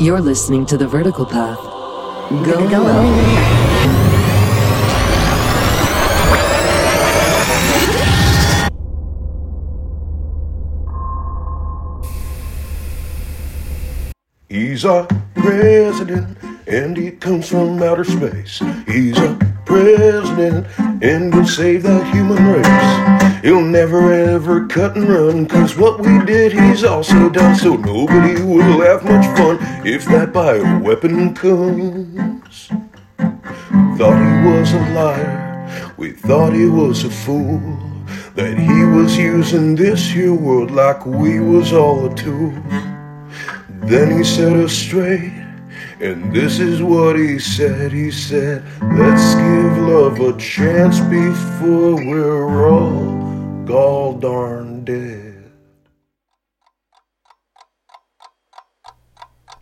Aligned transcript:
You're 0.00 0.20
listening 0.20 0.64
to 0.66 0.76
The 0.76 0.86
Vertical 0.86 1.26
Path. 1.26 1.58
Go, 2.30 2.68
go, 2.68 2.84
go. 2.84 3.48
He's 14.48 14.84
a 14.84 15.08
president 15.34 16.38
and 16.68 16.96
he 16.96 17.10
comes 17.10 17.48
from 17.48 17.82
outer 17.82 18.04
space. 18.04 18.62
He's 18.86 19.18
a 19.18 19.47
president 19.78 20.66
and 21.02 21.32
will 21.34 21.46
save 21.46 21.84
the 21.84 22.04
human 22.06 22.44
race. 22.44 23.42
He'll 23.42 23.62
never 23.62 24.12
ever 24.12 24.66
cut 24.66 24.96
and 24.96 25.08
run, 25.08 25.46
cause 25.46 25.76
what 25.76 26.00
we 26.00 26.24
did 26.24 26.52
he's 26.52 26.82
also 26.82 27.28
done. 27.28 27.54
So 27.54 27.76
nobody 27.76 28.42
will 28.42 28.80
have 28.80 29.04
much 29.04 29.26
fun 29.38 29.58
if 29.86 30.04
that 30.06 30.32
bioweapon 30.32 31.36
comes. 31.36 32.68
Thought 33.98 34.20
he 34.28 34.36
was 34.48 34.72
a 34.72 34.80
liar, 34.94 35.94
we 35.96 36.12
thought 36.12 36.52
he 36.52 36.66
was 36.66 37.04
a 37.04 37.10
fool. 37.10 37.60
That 38.34 38.56
he 38.56 38.84
was 38.84 39.16
using 39.16 39.74
this 39.74 40.10
here 40.10 40.34
world 40.34 40.70
like 40.70 41.04
we 41.06 41.40
was 41.40 41.72
all 41.72 42.06
a 42.06 42.14
tool. 42.14 42.52
Then 43.90 44.16
he 44.16 44.22
set 44.22 44.52
us 44.52 44.72
straight, 44.72 45.32
and 46.00 46.32
this 46.32 46.60
is 46.60 46.82
what 46.82 47.16
he 47.16 47.38
said. 47.38 47.92
He 47.92 48.10
said, 48.10 48.64
Let's 48.82 49.34
give 49.34 49.78
love 49.78 50.20
a 50.20 50.38
chance 50.38 51.00
before 51.00 51.96
we're 51.96 52.68
all 52.68 53.64
gall 53.64 54.18
darn 54.18 54.84
dead. 54.84 55.50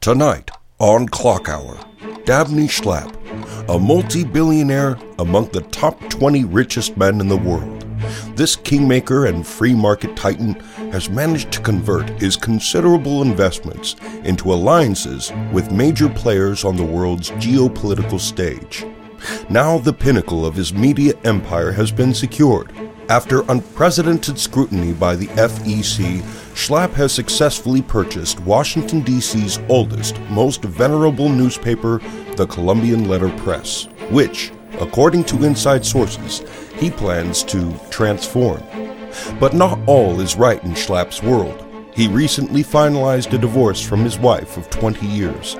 Tonight 0.00 0.50
on 0.78 1.08
Clock 1.08 1.48
Hour, 1.48 1.78
Dabney 2.24 2.68
Shlapp, 2.68 3.12
a 3.68 3.78
multi 3.78 4.22
billionaire 4.24 4.98
among 5.18 5.48
the 5.48 5.62
top 5.62 5.98
20 6.10 6.44
richest 6.44 6.96
men 6.96 7.20
in 7.20 7.28
the 7.28 7.36
world. 7.36 7.75
This 8.36 8.54
kingmaker 8.54 9.24
and 9.24 9.46
free 9.46 9.74
market 9.74 10.14
titan 10.14 10.60
has 10.92 11.08
managed 11.08 11.50
to 11.52 11.62
convert 11.62 12.06
his 12.20 12.36
considerable 12.36 13.22
investments 13.22 13.96
into 14.24 14.52
alliances 14.52 15.32
with 15.52 15.72
major 15.72 16.10
players 16.10 16.62
on 16.62 16.76
the 16.76 16.84
world's 16.84 17.30
geopolitical 17.30 18.20
stage. 18.20 18.84
Now 19.48 19.78
the 19.78 19.94
pinnacle 19.94 20.44
of 20.44 20.54
his 20.54 20.74
media 20.74 21.14
empire 21.24 21.72
has 21.72 21.90
been 21.90 22.12
secured. 22.12 22.72
After 23.08 23.42
unprecedented 23.50 24.38
scrutiny 24.38 24.92
by 24.92 25.16
the 25.16 25.28
FEC, 25.28 26.20
Shlapp 26.52 26.92
has 26.92 27.12
successfully 27.12 27.80
purchased 27.80 28.38
Washington, 28.40 29.00
D.C.'s 29.00 29.60
oldest, 29.70 30.20
most 30.28 30.62
venerable 30.62 31.30
newspaper, 31.30 32.02
the 32.36 32.46
Columbian 32.46 33.08
Letter 33.08 33.30
Press, 33.38 33.84
which, 34.10 34.52
according 34.80 35.24
to 35.24 35.44
inside 35.44 35.84
sources, 35.84 36.42
he 36.74 36.90
plans 36.90 37.42
to 37.44 37.74
transform. 37.90 38.62
But 39.40 39.54
not 39.54 39.78
all 39.86 40.20
is 40.20 40.36
right 40.36 40.62
in 40.62 40.72
Shlapp's 40.72 41.22
world. 41.22 41.62
He 41.94 42.08
recently 42.08 42.62
finalized 42.62 43.32
a 43.32 43.38
divorce 43.38 43.80
from 43.80 44.00
his 44.00 44.18
wife 44.18 44.56
of 44.56 44.68
20 44.68 45.06
years, 45.06 45.56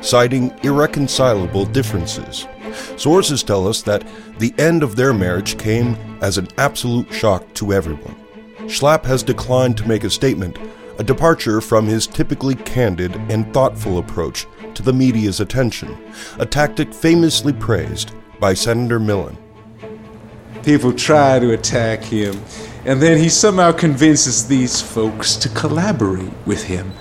citing 0.00 0.52
irreconcilable 0.64 1.64
differences. 1.66 2.48
Sources 2.96 3.42
tell 3.42 3.68
us 3.68 3.82
that 3.82 4.06
the 4.38 4.52
end 4.58 4.82
of 4.82 4.96
their 4.96 5.14
marriage 5.14 5.56
came 5.58 5.96
as 6.20 6.38
an 6.38 6.48
absolute 6.58 7.12
shock 7.12 7.54
to 7.54 7.72
everyone. 7.72 8.16
Shlapp 8.62 9.04
has 9.04 9.22
declined 9.22 9.76
to 9.78 9.86
make 9.86 10.02
a 10.02 10.10
statement, 10.10 10.58
a 10.98 11.04
departure 11.04 11.60
from 11.60 11.86
his 11.86 12.06
typically 12.06 12.56
candid 12.56 13.14
and 13.30 13.52
thoughtful 13.54 13.98
approach 13.98 14.46
to 14.74 14.82
the 14.82 14.92
media's 14.92 15.40
attention, 15.40 15.96
a 16.38 16.46
tactic 16.46 16.92
famously 16.92 17.52
praised 17.52 18.12
by 18.38 18.54
Senator 18.54 18.98
Millen. 18.98 19.36
People 20.62 20.92
try 20.92 21.38
to 21.38 21.52
attack 21.52 22.02
him, 22.02 22.40
and 22.84 23.00
then 23.00 23.18
he 23.18 23.28
somehow 23.28 23.72
convinces 23.72 24.48
these 24.48 24.80
folks 24.80 25.36
to 25.36 25.48
collaborate 25.50 26.32
with 26.44 26.64
him. 26.64 26.92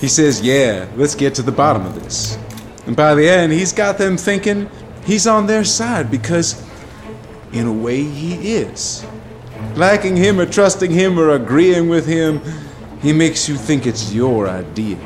He 0.00 0.08
says, 0.08 0.40
Yeah, 0.40 0.88
let's 0.96 1.14
get 1.14 1.34
to 1.36 1.42
the 1.42 1.52
bottom 1.52 1.86
of 1.86 1.94
this. 1.94 2.38
And 2.86 2.94
by 2.94 3.14
the 3.14 3.28
end, 3.28 3.52
he's 3.52 3.72
got 3.72 3.98
them 3.98 4.16
thinking 4.16 4.68
he's 5.04 5.26
on 5.26 5.46
their 5.46 5.64
side 5.64 6.10
because, 6.10 6.62
in 7.52 7.66
a 7.66 7.72
way, 7.72 8.02
he 8.02 8.56
is. 8.56 9.04
Liking 9.74 10.16
him 10.16 10.38
or 10.38 10.46
trusting 10.46 10.90
him 10.90 11.18
or 11.18 11.30
agreeing 11.30 11.88
with 11.88 12.06
him, 12.06 12.40
he 13.00 13.12
makes 13.12 13.48
you 13.48 13.56
think 13.56 13.86
it's 13.86 14.12
your 14.12 14.48
idea. 14.48 14.98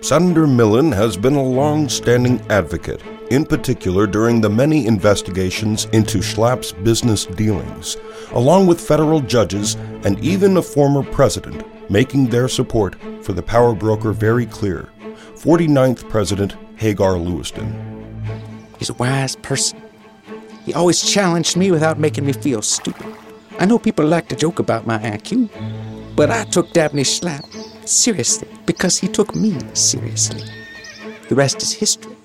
Senator 0.00 0.46
Millen 0.46 0.92
has 0.92 1.16
been 1.16 1.34
a 1.34 1.42
long 1.42 1.88
standing 1.88 2.40
advocate, 2.50 3.02
in 3.30 3.44
particular 3.44 4.06
during 4.06 4.40
the 4.40 4.50
many 4.50 4.86
investigations 4.86 5.86
into 5.92 6.18
Shlapp's 6.18 6.72
business 6.72 7.26
dealings, 7.26 7.96
along 8.32 8.66
with 8.66 8.80
federal 8.80 9.20
judges 9.20 9.74
and 10.04 10.18
even 10.20 10.56
a 10.56 10.62
former 10.62 11.02
president, 11.02 11.64
making 11.90 12.26
their 12.26 12.48
support 12.48 12.96
for 13.22 13.32
the 13.32 13.42
power 13.42 13.74
broker 13.74 14.12
very 14.12 14.46
clear. 14.46 14.88
49th 15.34 16.08
President 16.08 16.56
Hagar 16.76 17.18
Lewiston. 17.18 17.68
He's 18.78 18.90
a 18.90 18.94
wise 18.94 19.36
person. 19.36 19.82
He 20.64 20.74
always 20.74 21.02
challenged 21.02 21.56
me 21.56 21.70
without 21.70 21.98
making 21.98 22.26
me 22.26 22.32
feel 22.32 22.62
stupid. 22.62 23.06
I 23.58 23.66
know 23.66 23.78
people 23.78 24.04
like 24.04 24.28
to 24.28 24.36
joke 24.36 24.58
about 24.58 24.86
my 24.86 24.98
IQ, 24.98 25.48
but 26.16 26.30
I 26.30 26.44
took 26.44 26.72
Dabney 26.72 27.02
Shlapp 27.02 27.46
seriously 27.86 28.48
because 28.66 28.98
he 28.98 29.08
took 29.08 29.34
me 29.34 29.56
seriously. 29.74 30.42
The 31.28 31.34
rest 31.34 31.62
is 31.62 31.72
history. 31.72 32.15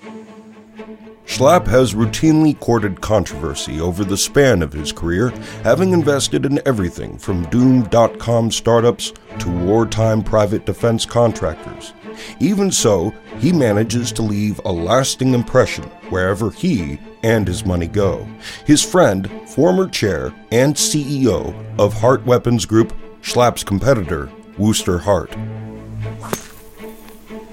Shlapp 1.32 1.66
has 1.66 1.94
routinely 1.94 2.60
courted 2.60 3.00
controversy 3.00 3.80
over 3.80 4.04
the 4.04 4.18
span 4.18 4.60
of 4.60 4.74
his 4.74 4.92
career, 4.92 5.30
having 5.64 5.94
invested 5.94 6.44
in 6.44 6.60
everything 6.66 7.16
from 7.16 7.48
doom.com 7.48 8.50
startups 8.50 9.14
to 9.38 9.50
wartime 9.50 10.22
private 10.22 10.66
defense 10.66 11.06
contractors. 11.06 11.94
Even 12.38 12.70
so, 12.70 13.14
he 13.38 13.50
manages 13.50 14.12
to 14.12 14.20
leave 14.20 14.60
a 14.66 14.70
lasting 14.70 15.32
impression 15.32 15.84
wherever 16.10 16.50
he 16.50 17.00
and 17.22 17.48
his 17.48 17.64
money 17.64 17.86
go. 17.86 18.28
His 18.66 18.84
friend, 18.84 19.30
former 19.48 19.88
chair 19.88 20.34
and 20.50 20.74
CEO 20.74 21.54
of 21.78 21.94
Hart 21.94 22.26
Weapons 22.26 22.66
Group, 22.66 22.92
Shlapp's 23.22 23.64
competitor, 23.64 24.30
Wooster 24.58 24.98
Hart. 24.98 25.34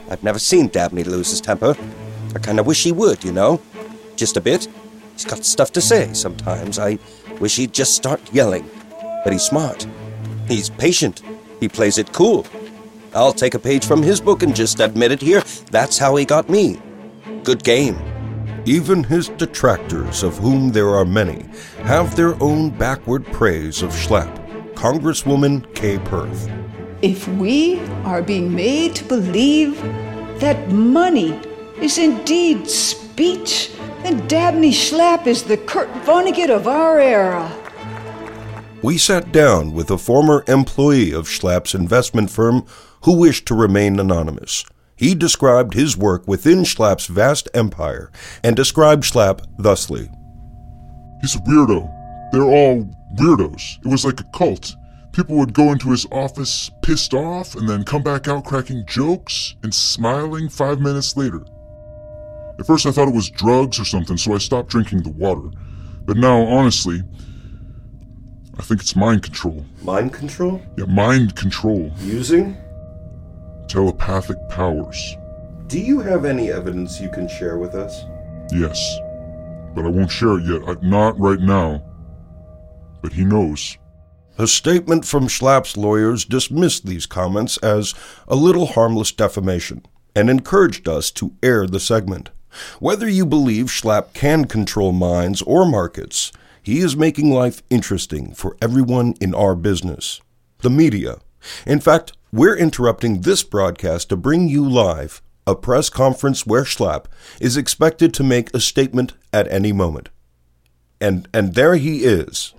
I've 0.09 0.21
never 0.21 0.37
seen 0.37 0.67
Dabney 0.67 1.05
lose 1.05 1.29
his 1.29 1.39
temper. 1.39 1.77
I 2.35 2.39
kind 2.39 2.59
of 2.59 2.67
wish 2.67 2.83
he 2.83 2.91
would, 2.91 3.23
you 3.23 3.31
know. 3.31 3.61
Just 4.19 4.35
a 4.35 4.41
bit. 4.41 4.67
He's 5.13 5.23
got 5.23 5.45
stuff 5.45 5.71
to 5.71 5.79
say 5.79 6.11
sometimes. 6.11 6.77
I 6.77 6.99
wish 7.39 7.55
he'd 7.55 7.71
just 7.71 7.95
start 7.95 8.19
yelling. 8.33 8.69
But 9.23 9.31
he's 9.31 9.43
smart. 9.43 9.87
He's 10.45 10.69
patient. 10.69 11.21
He 11.61 11.69
plays 11.69 11.97
it 11.97 12.11
cool. 12.11 12.45
I'll 13.15 13.31
take 13.31 13.53
a 13.53 13.59
page 13.59 13.85
from 13.85 14.03
his 14.03 14.19
book 14.19 14.43
and 14.43 14.53
just 14.53 14.81
admit 14.81 15.13
it 15.13 15.21
here. 15.21 15.41
That's 15.71 15.97
how 15.97 16.17
he 16.17 16.25
got 16.25 16.49
me. 16.49 16.81
Good 17.45 17.63
game. 17.63 17.97
Even 18.65 19.05
his 19.05 19.29
detractors, 19.29 20.21
of 20.21 20.37
whom 20.37 20.73
there 20.73 20.89
are 20.89 21.05
many, 21.05 21.45
have 21.83 22.17
their 22.17 22.35
own 22.43 22.71
backward 22.71 23.25
praise 23.27 23.81
of 23.81 23.91
Shlapp. 23.91 24.35
Congresswoman 24.73 25.63
Kay 25.75 25.97
Perth. 25.97 26.51
If 27.01 27.25
we 27.39 27.79
are 28.03 28.21
being 28.21 28.53
made 28.53 28.95
to 28.95 29.05
believe 29.05 29.81
that 30.41 30.69
money 30.71 31.39
is 31.79 31.97
indeed 31.97 32.69
speech, 32.69 33.71
then 34.03 34.27
Dabney 34.27 34.71
Shlapp 34.71 35.27
is 35.27 35.43
the 35.43 35.57
Kurt 35.57 35.89
Vonnegut 36.05 36.49
of 36.49 36.67
our 36.67 36.99
era. 36.99 37.51
We 38.81 38.97
sat 38.97 39.31
down 39.31 39.73
with 39.73 39.91
a 39.91 39.97
former 39.97 40.43
employee 40.47 41.11
of 41.11 41.27
Shlapp's 41.27 41.75
investment 41.75 42.31
firm 42.31 42.65
who 43.03 43.19
wished 43.19 43.45
to 43.47 43.55
remain 43.55 43.99
anonymous. 43.99 44.63
He 44.95 45.15
described 45.15 45.73
his 45.73 45.97
work 45.97 46.27
within 46.27 46.59
Shlapp's 46.59 47.07
vast 47.07 47.49
empire 47.53 48.11
and 48.43 48.55
described 48.55 49.03
Shlapp 49.03 49.45
thusly 49.57 50.09
He's 51.21 51.35
a 51.35 51.39
weirdo. 51.39 52.31
They're 52.31 52.43
all 52.43 52.89
weirdos. 53.15 53.79
It 53.83 53.87
was 53.87 54.05
like 54.05 54.21
a 54.21 54.25
cult. 54.35 54.75
People 55.11 55.35
would 55.37 55.53
go 55.53 55.71
into 55.71 55.91
his 55.91 56.05
office 56.11 56.71
pissed 56.81 57.13
off 57.13 57.55
and 57.55 57.67
then 57.67 57.83
come 57.83 58.03
back 58.03 58.27
out 58.27 58.45
cracking 58.45 58.85
jokes 58.85 59.55
and 59.63 59.73
smiling 59.73 60.47
five 60.47 60.79
minutes 60.79 61.17
later. 61.17 61.43
At 62.59 62.67
first, 62.67 62.85
I 62.85 62.91
thought 62.91 63.07
it 63.07 63.13
was 63.15 63.29
drugs 63.29 63.79
or 63.79 63.85
something, 63.85 64.17
so 64.17 64.33
I 64.33 64.37
stopped 64.37 64.69
drinking 64.69 65.03
the 65.03 65.11
water. 65.11 65.49
But 66.05 66.17
now, 66.17 66.41
honestly, 66.41 67.01
I 68.57 68.61
think 68.61 68.81
it's 68.81 68.95
mind 68.95 69.23
control. 69.23 69.65
Mind 69.81 70.11
control? 70.13 70.61
Yeah, 70.77 70.85
mind 70.85 71.35
control. 71.37 71.91
Using? 71.99 72.57
Telepathic 73.69 74.37
powers. 74.49 75.15
Do 75.67 75.79
you 75.79 75.99
have 76.01 76.25
any 76.25 76.51
evidence 76.51 76.99
you 76.99 77.09
can 77.09 77.29
share 77.29 77.57
with 77.57 77.75
us? 77.75 78.03
Yes. 78.51 78.77
But 79.75 79.85
I 79.85 79.89
won't 79.89 80.11
share 80.11 80.39
it 80.39 80.43
yet. 80.45 80.67
I, 80.67 80.75
not 80.85 81.17
right 81.19 81.39
now. 81.39 81.81
But 83.01 83.13
he 83.13 83.23
knows. 83.23 83.77
A 84.37 84.47
statement 84.47 85.05
from 85.05 85.27
Shlapp's 85.27 85.77
lawyers 85.77 86.25
dismissed 86.25 86.85
these 86.85 87.05
comments 87.05 87.57
as 87.57 87.93
a 88.27 88.35
little 88.35 88.65
harmless 88.65 89.11
defamation. 89.11 89.85
and 90.15 90.29
encouraged 90.29 90.87
us 90.89 91.11
to 91.11 91.33
air 91.43 91.67
the 91.67 91.79
segment. 91.79 92.31
Whether 92.79 93.07
you 93.07 93.25
believe 93.25 93.67
Shlapp 93.67 94.13
can 94.13 94.45
control 94.45 94.91
minds 94.91 95.41
or 95.43 95.65
markets, 95.65 96.31
he 96.61 96.79
is 96.79 96.95
making 96.95 97.31
life 97.31 97.63
interesting 97.69 98.33
for 98.33 98.57
everyone 98.61 99.15
in 99.21 99.33
our 99.33 99.55
business, 99.55 100.21
the 100.59 100.69
media. 100.69 101.19
In 101.65 101.79
fact, 101.79 102.13
we're 102.31 102.57
interrupting 102.57 103.21
this 103.21 103.43
broadcast 103.43 104.09
to 104.09 104.17
bring 104.17 104.47
you 104.47 104.67
live 104.67 105.21
a 105.47 105.55
press 105.55 105.89
conference 105.89 106.45
where 106.45 106.63
Shlapp 106.63 107.05
is 107.39 107.57
expected 107.57 108.13
to 108.13 108.23
make 108.23 108.53
a 108.53 108.59
statement 108.59 109.13
at 109.33 109.51
any 109.51 109.71
moment. 109.71 110.09
And 111.01 111.27
and 111.33 111.55
there 111.55 111.75
he 111.75 112.03
is. 112.03 112.53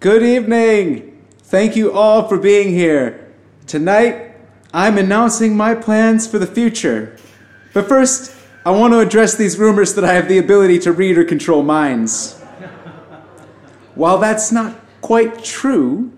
Good 0.00 0.22
evening. 0.22 1.16
Thank 1.38 1.76
you 1.76 1.92
all 1.92 2.28
for 2.28 2.36
being 2.36 2.68
here. 2.68 3.32
Tonight, 3.66 4.34
I'm 4.74 4.98
announcing 4.98 5.56
my 5.56 5.74
plans 5.74 6.26
for 6.26 6.38
the 6.38 6.46
future. 6.46 7.16
But 7.76 7.88
first, 7.88 8.34
I 8.64 8.70
want 8.70 8.94
to 8.94 9.00
address 9.00 9.34
these 9.34 9.58
rumors 9.58 9.92
that 9.96 10.04
I 10.04 10.14
have 10.14 10.28
the 10.28 10.38
ability 10.38 10.78
to 10.78 10.92
read 10.92 11.18
or 11.18 11.24
control 11.24 11.62
minds. 11.62 12.40
While 13.94 14.16
that's 14.16 14.50
not 14.50 14.80
quite 15.02 15.44
true, 15.44 16.10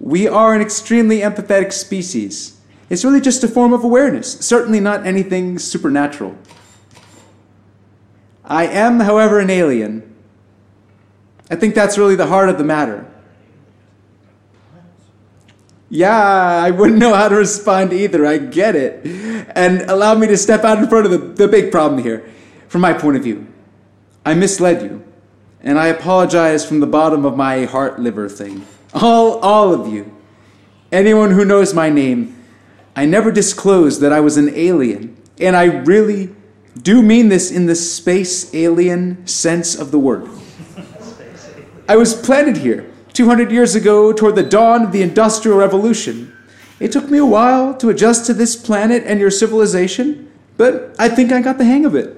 we 0.00 0.26
are 0.26 0.56
an 0.56 0.60
extremely 0.60 1.20
empathetic 1.20 1.72
species. 1.72 2.60
It's 2.90 3.04
really 3.04 3.20
just 3.20 3.44
a 3.44 3.48
form 3.48 3.72
of 3.72 3.84
awareness, 3.84 4.40
certainly 4.40 4.80
not 4.80 5.06
anything 5.06 5.60
supernatural. 5.60 6.36
I 8.44 8.66
am, 8.66 8.98
however, 8.98 9.38
an 9.38 9.50
alien. 9.50 10.16
I 11.48 11.54
think 11.54 11.76
that's 11.76 11.96
really 11.96 12.16
the 12.16 12.26
heart 12.26 12.48
of 12.48 12.58
the 12.58 12.64
matter. 12.64 13.08
Yeah, 15.90 16.14
I 16.14 16.70
wouldn't 16.70 16.98
know 16.98 17.14
how 17.14 17.28
to 17.28 17.36
respond 17.36 17.92
either. 17.92 18.26
I 18.26 18.38
get 18.38 18.76
it. 18.76 19.06
And 19.56 19.82
allow 19.82 20.14
me 20.14 20.26
to 20.26 20.36
step 20.36 20.64
out 20.64 20.78
in 20.78 20.88
front 20.88 21.06
of 21.06 21.12
the, 21.12 21.18
the 21.18 21.48
big 21.48 21.72
problem 21.72 22.02
here. 22.02 22.28
From 22.68 22.82
my 22.82 22.92
point 22.92 23.16
of 23.16 23.22
view, 23.22 23.46
I 24.26 24.34
misled 24.34 24.82
you. 24.82 25.02
And 25.62 25.78
I 25.78 25.88
apologize 25.88 26.66
from 26.66 26.80
the 26.80 26.86
bottom 26.86 27.24
of 27.24 27.36
my 27.36 27.64
heart 27.64 27.98
liver 27.98 28.28
thing. 28.28 28.66
All, 28.92 29.38
all 29.40 29.72
of 29.72 29.92
you. 29.92 30.14
Anyone 30.92 31.30
who 31.30 31.44
knows 31.44 31.74
my 31.74 31.88
name, 31.88 32.42
I 32.94 33.06
never 33.06 33.32
disclosed 33.32 34.00
that 34.02 34.12
I 34.12 34.20
was 34.20 34.36
an 34.36 34.50
alien. 34.54 35.16
And 35.40 35.56
I 35.56 35.64
really 35.64 36.34
do 36.80 37.02
mean 37.02 37.28
this 37.28 37.50
in 37.50 37.66
the 37.66 37.74
space 37.74 38.54
alien 38.54 39.26
sense 39.26 39.74
of 39.74 39.90
the 39.90 39.98
word. 39.98 40.28
I 41.88 41.96
was 41.96 42.14
planted 42.14 42.58
here 42.58 42.90
200 43.18 43.50
years 43.50 43.74
ago 43.74 44.12
toward 44.12 44.36
the 44.36 44.44
dawn 44.44 44.84
of 44.84 44.92
the 44.92 45.02
Industrial 45.02 45.58
Revolution. 45.58 46.32
It 46.78 46.92
took 46.92 47.10
me 47.10 47.18
a 47.18 47.26
while 47.26 47.74
to 47.78 47.88
adjust 47.88 48.26
to 48.26 48.32
this 48.32 48.54
planet 48.54 49.02
and 49.06 49.18
your 49.18 49.32
civilization, 49.32 50.30
but 50.56 50.94
I 51.00 51.08
think 51.08 51.32
I 51.32 51.42
got 51.42 51.58
the 51.58 51.64
hang 51.64 51.84
of 51.84 51.96
it. 51.96 52.14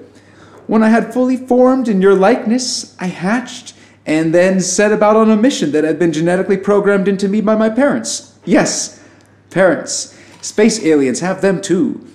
When 0.67 0.83
I 0.83 0.89
had 0.89 1.11
fully 1.11 1.37
formed 1.37 1.87
in 1.87 2.03
your 2.03 2.13
likeness, 2.13 2.95
I 2.99 3.07
hatched 3.07 3.73
and 4.05 4.31
then 4.31 4.61
set 4.61 4.91
about 4.91 5.15
on 5.15 5.31
a 5.31 5.35
mission 5.35 5.71
that 5.71 5.83
had 5.83 5.97
been 5.97 6.13
genetically 6.13 6.57
programmed 6.57 7.07
into 7.07 7.27
me 7.27 7.41
by 7.41 7.55
my 7.55 7.71
parents. 7.71 8.37
Yes, 8.45 9.03
parents. 9.49 10.15
Space 10.41 10.85
aliens 10.85 11.21
have 11.21 11.41
them 11.41 11.63
too. 11.63 12.07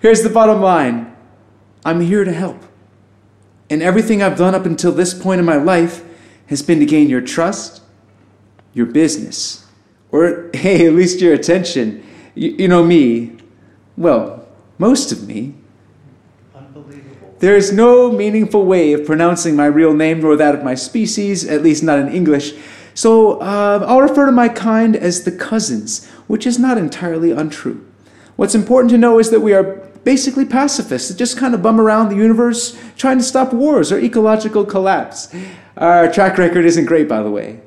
Here's 0.00 0.22
the 0.22 0.28
bottom 0.28 0.60
line 0.60 1.16
I'm 1.86 2.02
here 2.02 2.24
to 2.24 2.34
help. 2.34 2.62
And 3.70 3.82
everything 3.82 4.22
I've 4.22 4.36
done 4.36 4.54
up 4.54 4.66
until 4.66 4.92
this 4.92 5.14
point 5.14 5.38
in 5.38 5.46
my 5.46 5.56
life 5.56 6.04
has 6.48 6.62
been 6.62 6.80
to 6.80 6.86
gain 6.86 7.08
your 7.08 7.20
trust, 7.20 7.82
your 8.74 8.86
business, 8.86 9.66
or 10.10 10.50
hey, 10.54 10.86
at 10.86 10.92
least 10.92 11.20
your 11.20 11.32
attention. 11.32 12.04
You, 12.34 12.50
you 12.50 12.68
know 12.68 12.84
me, 12.84 13.38
well, 13.96 14.46
most 14.78 15.12
of 15.12 15.26
me. 15.26 15.54
There 17.40 17.56
is 17.56 17.72
no 17.72 18.10
meaningful 18.10 18.64
way 18.64 18.92
of 18.94 19.06
pronouncing 19.06 19.54
my 19.54 19.66
real 19.66 19.94
name 19.94 20.20
nor 20.20 20.34
that 20.34 20.56
of 20.56 20.64
my 20.64 20.74
species, 20.74 21.46
at 21.46 21.62
least 21.62 21.84
not 21.84 22.00
in 22.00 22.08
English. 22.08 22.54
So 22.94 23.40
uh, 23.40 23.84
I'll 23.86 24.00
refer 24.00 24.26
to 24.26 24.32
my 24.32 24.48
kind 24.48 24.96
as 24.96 25.22
the 25.22 25.30
cousins, 25.30 26.04
which 26.26 26.48
is 26.48 26.58
not 26.58 26.78
entirely 26.78 27.30
untrue. 27.30 27.86
What's 28.34 28.56
important 28.56 28.90
to 28.90 28.98
know 28.98 29.20
is 29.20 29.30
that 29.30 29.38
we 29.38 29.52
are 29.54 29.88
basically 30.02 30.44
pacifists 30.44 31.08
that 31.08 31.16
just 31.16 31.36
kind 31.36 31.54
of 31.54 31.62
bum 31.62 31.80
around 31.80 32.08
the 32.08 32.16
universe 32.16 32.76
trying 32.96 33.18
to 33.18 33.24
stop 33.24 33.52
wars 33.52 33.92
or 33.92 34.00
ecological 34.00 34.64
collapse. 34.64 35.32
Our 35.78 36.10
track 36.10 36.36
record 36.38 36.64
isn't 36.64 36.86
great, 36.86 37.08
by 37.08 37.22
the 37.22 37.30
way. 37.30 37.60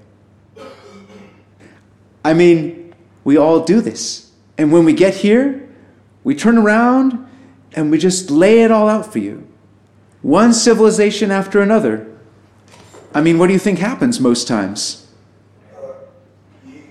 I 2.25 2.33
mean, 2.33 2.93
we 3.23 3.37
all 3.37 3.63
do 3.63 3.79
this. 3.79 4.31
And 4.57 4.71
when 4.71 4.83
we 4.83 4.91
get 4.93 5.15
here, 5.15 5.69
we 6.25 6.35
turn 6.35 6.57
around 6.57 7.25
and 7.73 7.89
we 7.89 7.97
just 7.97 8.29
lay 8.29 8.63
it 8.63 8.69
all 8.69 8.89
out 8.89 9.11
for 9.11 9.19
you. 9.19 9.47
One 10.21 10.53
civilization 10.53 11.31
after 11.31 11.61
another. 11.61 12.05
I 13.13 13.21
mean, 13.21 13.39
what 13.39 13.47
do 13.47 13.53
you 13.53 13.59
think 13.59 13.79
happens 13.79 14.19
most 14.19 14.47
times? 14.47 15.07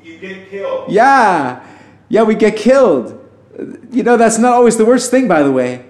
You 0.03 0.19
get 0.19 0.49
killed. 0.49 0.91
Yeah, 0.91 1.65
yeah, 2.09 2.23
we 2.23 2.35
get 2.35 2.57
killed. 2.57 3.17
You 3.93 4.03
know, 4.03 4.17
that's 4.17 4.39
not 4.39 4.55
always 4.55 4.79
the 4.79 4.87
worst 4.87 5.11
thing, 5.11 5.29
by 5.29 5.43
the 5.43 5.53
way. 5.53 5.85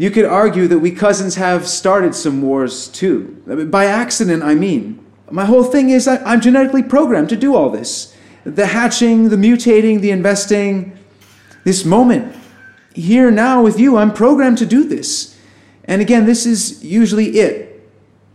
You 0.00 0.10
could 0.10 0.24
argue 0.24 0.66
that 0.66 0.78
we 0.78 0.92
cousins 0.92 1.34
have 1.34 1.68
started 1.68 2.14
some 2.14 2.40
wars 2.40 2.88
too. 2.88 3.42
By 3.70 3.84
accident, 3.84 4.42
I 4.42 4.54
mean. 4.54 5.04
My 5.30 5.44
whole 5.44 5.62
thing 5.62 5.90
is 5.90 6.08
I, 6.08 6.16
I'm 6.24 6.40
genetically 6.40 6.82
programmed 6.82 7.28
to 7.28 7.36
do 7.36 7.54
all 7.54 7.68
this 7.68 8.16
the 8.44 8.64
hatching, 8.64 9.28
the 9.28 9.36
mutating, 9.36 10.00
the 10.00 10.10
investing. 10.10 10.98
This 11.64 11.84
moment, 11.84 12.34
here 12.94 13.30
now 13.30 13.62
with 13.62 13.78
you, 13.78 13.98
I'm 13.98 14.14
programmed 14.14 14.56
to 14.58 14.64
do 14.64 14.84
this. 14.84 15.38
And 15.84 16.00
again, 16.00 16.24
this 16.24 16.46
is 16.46 16.82
usually 16.82 17.38
it 17.38 17.86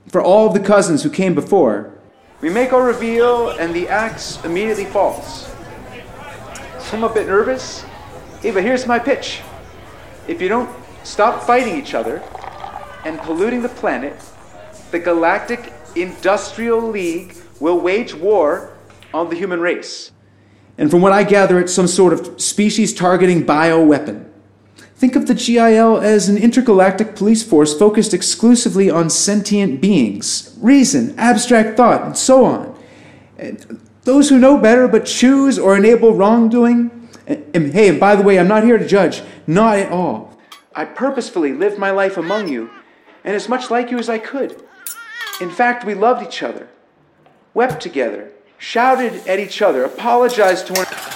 for 0.09 0.21
all 0.21 0.45
of 0.45 0.53
the 0.53 0.59
cousins 0.59 1.01
who 1.01 1.09
came 1.09 1.33
before. 1.33 1.91
We 2.41 2.51
make 2.51 2.73
our 2.73 2.85
reveal, 2.85 3.49
and 3.49 3.73
the 3.73 3.87
axe 3.87 4.37
immediately 4.45 4.85
falls. 4.85 5.51
So 6.77 6.97
I'm 6.97 7.03
a 7.03 7.11
bit 7.11 7.25
nervous. 7.25 7.83
Hey, 8.43 8.51
but 8.51 8.61
here's 8.61 8.85
my 8.85 8.99
pitch. 8.99 9.41
If 10.27 10.43
you 10.43 10.47
don't 10.47 10.84
stop 11.05 11.43
fighting 11.43 11.77
each 11.77 11.93
other 11.93 12.23
and 13.05 13.19
polluting 13.19 13.61
the 13.61 13.69
planet, 13.69 14.15
the 14.91 14.99
Galactic 14.99 15.71
Industrial 15.95 16.81
League 16.81 17.35
will 17.59 17.79
wage 17.79 18.13
war 18.13 18.75
on 19.13 19.29
the 19.29 19.35
human 19.35 19.59
race. 19.59 20.11
And 20.77 20.91
from 20.91 21.01
what 21.01 21.13
I 21.13 21.23
gather, 21.23 21.59
it's 21.59 21.73
some 21.73 21.87
sort 21.87 22.11
of 22.11 22.41
species 22.41 22.93
targeting 22.93 23.45
bioweapon. 23.45 24.29
Think 24.95 25.15
of 25.15 25.27
the 25.27 25.33
GIL 25.33 25.97
as 25.99 26.29
an 26.29 26.37
intergalactic 26.37 27.15
police 27.15 27.43
force 27.43 27.77
focused 27.77 28.13
exclusively 28.13 28.89
on 28.89 29.09
sentient 29.09 29.81
beings, 29.81 30.57
reason, 30.61 31.17
abstract 31.17 31.77
thought, 31.77 32.03
and 32.03 32.17
so 32.17 32.45
on. 32.45 32.77
And 33.37 33.81
those 34.03 34.29
who 34.29 34.39
know 34.39 34.57
better 34.57 34.87
but 34.87 35.05
choose 35.05 35.59
or 35.59 35.75
enable 35.75 36.13
wrongdoing. 36.13 37.09
And, 37.27 37.45
and 37.53 37.73
hey, 37.73 37.89
and 37.89 37.99
by 37.99 38.15
the 38.15 38.23
way, 38.23 38.39
I'm 38.39 38.47
not 38.47 38.63
here 38.63 38.77
to 38.77 38.87
judge, 38.87 39.21
not 39.47 39.77
at 39.77 39.91
all. 39.91 40.34
I 40.75 40.83
purposefully 40.83 41.53
lived 41.53 41.79
my 41.79 41.91
life 41.91 42.17
among 42.17 42.49
you, 42.49 42.69
and 43.23 43.33
as 43.33 43.47
much 43.47 43.71
like 43.71 43.91
you 43.91 43.97
as 43.97 44.09
I 44.09 44.17
could. 44.17 44.61
In 45.39 45.49
fact, 45.49 45.85
we 45.85 45.93
loved 45.93 46.21
each 46.21 46.43
other, 46.43 46.67
wept 47.53 47.81
together, 47.81 48.31
shouted 48.57 49.25
at 49.25 49.39
each 49.39 49.61
other, 49.61 49.85
apologized 49.85 50.67
to 50.67 50.73
one 50.73 50.85
another. 50.85 51.11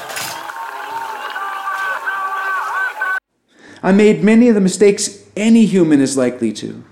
I 3.83 3.91
made 3.93 4.23
many 4.23 4.47
of 4.47 4.55
the 4.55 4.61
mistakes 4.61 5.25
any 5.35 5.65
human 5.65 6.01
is 6.01 6.17
likely 6.17 6.53
to. 6.53 6.83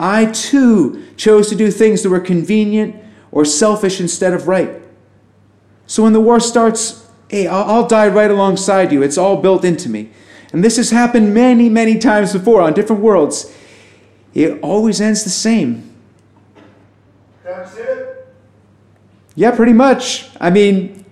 I 0.00 0.26
too 0.26 1.04
chose 1.16 1.48
to 1.50 1.54
do 1.54 1.70
things 1.70 2.02
that 2.02 2.10
were 2.10 2.20
convenient 2.20 2.96
or 3.32 3.44
selfish 3.44 4.00
instead 4.00 4.32
of 4.32 4.48
right. 4.48 4.82
So 5.86 6.02
when 6.02 6.12
the 6.12 6.20
war 6.20 6.40
starts, 6.40 7.06
hey, 7.28 7.46
I'll, 7.46 7.64
I'll 7.64 7.88
die 7.88 8.08
right 8.08 8.30
alongside 8.30 8.92
you. 8.92 9.02
It's 9.02 9.18
all 9.18 9.40
built 9.40 9.64
into 9.64 9.88
me. 9.88 10.10
And 10.54 10.62
this 10.62 10.76
has 10.76 10.92
happened 10.92 11.34
many, 11.34 11.68
many 11.68 11.98
times 11.98 12.32
before 12.32 12.60
on 12.62 12.74
different 12.74 13.02
worlds. 13.02 13.52
It 14.34 14.60
always 14.62 15.00
ends 15.00 15.24
the 15.24 15.30
same. 15.30 15.92
That's 17.42 17.76
it? 17.76 18.28
Yeah, 19.34 19.50
pretty 19.50 19.72
much. 19.72 20.28
I 20.40 20.50
mean, 20.50 21.04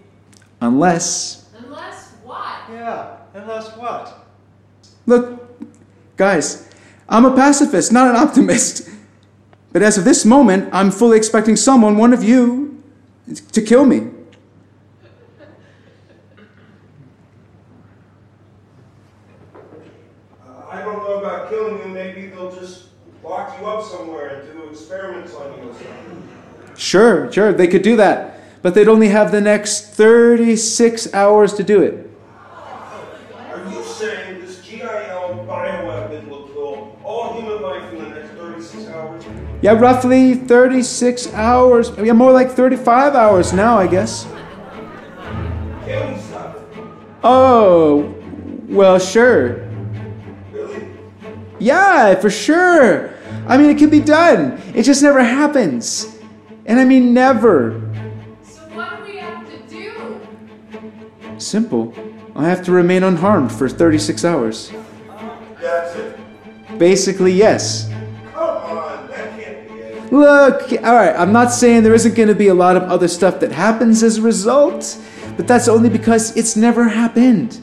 unless. 0.60 1.50
Unless 1.58 2.10
what? 2.22 2.60
Yeah, 2.70 3.16
unless 3.34 3.76
what? 3.76 4.24
Look, 5.06 5.60
guys, 6.16 6.70
I'm 7.08 7.24
a 7.24 7.34
pacifist, 7.34 7.90
not 7.90 8.08
an 8.10 8.14
optimist. 8.14 8.88
But 9.72 9.82
as 9.82 9.98
of 9.98 10.04
this 10.04 10.24
moment, 10.24 10.68
I'm 10.72 10.92
fully 10.92 11.16
expecting 11.16 11.56
someone, 11.56 11.96
one 11.96 12.12
of 12.12 12.22
you, 12.22 12.80
to 13.50 13.60
kill 13.60 13.86
me. 13.86 14.11
experiments 24.72 25.34
on 25.34 25.58
yourself. 25.58 26.78
Sure, 26.78 27.30
sure, 27.30 27.52
they 27.52 27.68
could 27.68 27.82
do 27.82 27.96
that. 27.96 28.40
But 28.62 28.74
they'd 28.74 28.88
only 28.88 29.08
have 29.08 29.30
the 29.32 29.40
next 29.40 29.88
36 29.88 31.12
hours 31.14 31.54
to 31.54 31.62
do 31.62 31.82
it. 31.82 32.08
Are 33.50 33.70
you 33.70 33.82
saying 33.82 34.40
this 34.40 34.60
GIL 34.62 35.44
bioweapon 35.48 36.28
will 36.28 36.48
kill 36.48 36.96
all 37.04 37.34
human 37.34 37.60
life 37.60 37.92
in 37.92 37.98
the 38.04 38.08
next 38.10 38.30
36 38.30 38.88
hours? 38.88 39.24
Yeah, 39.60 39.72
roughly 39.72 40.34
36 40.34 41.34
hours. 41.34 41.92
Yeah, 41.98 42.12
more 42.12 42.32
like 42.32 42.50
35 42.50 43.14
hours 43.14 43.52
now, 43.52 43.76
I 43.78 43.86
guess. 43.86 44.24
Can 45.84 46.14
we 46.14 46.20
stop 46.20 46.56
it? 46.56 46.62
Oh, 47.24 48.14
well, 48.68 48.98
sure. 48.98 49.68
Really? 50.52 50.86
Yeah, 51.58 52.14
for 52.14 52.30
sure. 52.30 53.12
I 53.46 53.56
mean, 53.56 53.70
it 53.70 53.78
can 53.78 53.90
be 53.90 54.00
done. 54.00 54.60
It 54.74 54.84
just 54.84 55.02
never 55.02 55.22
happens. 55.22 56.18
And 56.66 56.78
I 56.78 56.84
mean, 56.84 57.12
never. 57.12 57.80
So 58.42 58.60
what 58.74 58.98
do 58.98 59.12
we 59.12 59.18
have 59.18 59.44
to 59.50 59.58
do? 59.68 61.38
Simple. 61.38 61.92
I 62.36 62.48
have 62.48 62.64
to 62.64 62.72
remain 62.72 63.02
unharmed 63.02 63.52
for 63.52 63.68
36 63.68 64.24
hours. 64.24 64.72
That's 65.60 65.96
it. 65.96 66.18
Basically, 66.78 67.32
yes. 67.32 67.90
Come 68.32 68.42
on, 68.42 69.08
can't 69.08 69.68
be. 69.68 70.16
Look, 70.16 70.72
alright, 70.72 71.14
I'm 71.16 71.32
not 71.32 71.52
saying 71.52 71.82
there 71.82 71.94
isn't 71.94 72.14
going 72.14 72.28
to 72.28 72.34
be 72.34 72.48
a 72.48 72.54
lot 72.54 72.76
of 72.76 72.84
other 72.84 73.08
stuff 73.08 73.40
that 73.40 73.52
happens 73.52 74.02
as 74.02 74.18
a 74.18 74.22
result, 74.22 74.98
but 75.36 75.46
that's 75.46 75.68
only 75.68 75.88
because 75.88 76.36
it's 76.36 76.56
never 76.56 76.88
happened. 76.88 77.62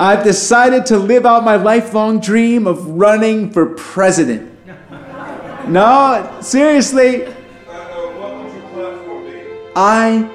I've 0.00 0.24
decided 0.24 0.86
to 0.86 0.98
live 0.98 1.26
out 1.26 1.44
my 1.44 1.56
lifelong 1.56 2.20
dream 2.20 2.66
of 2.66 2.86
running 2.86 3.50
for 3.50 3.66
president. 3.66 4.50
No, 5.68 6.38
seriously, 6.40 7.24
Uh, 7.24 7.30
uh, 7.70 8.10
what 8.18 8.36
would 8.36 8.52
your 8.52 8.62
platform 8.72 9.24
be? 9.24 9.70
I 9.76 10.28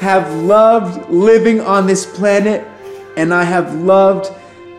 have 0.00 0.32
loved 0.34 1.10
living 1.10 1.60
on 1.60 1.86
this 1.88 2.06
planet 2.06 2.64
and 3.16 3.34
I 3.34 3.42
have 3.42 3.74
loved 3.74 4.30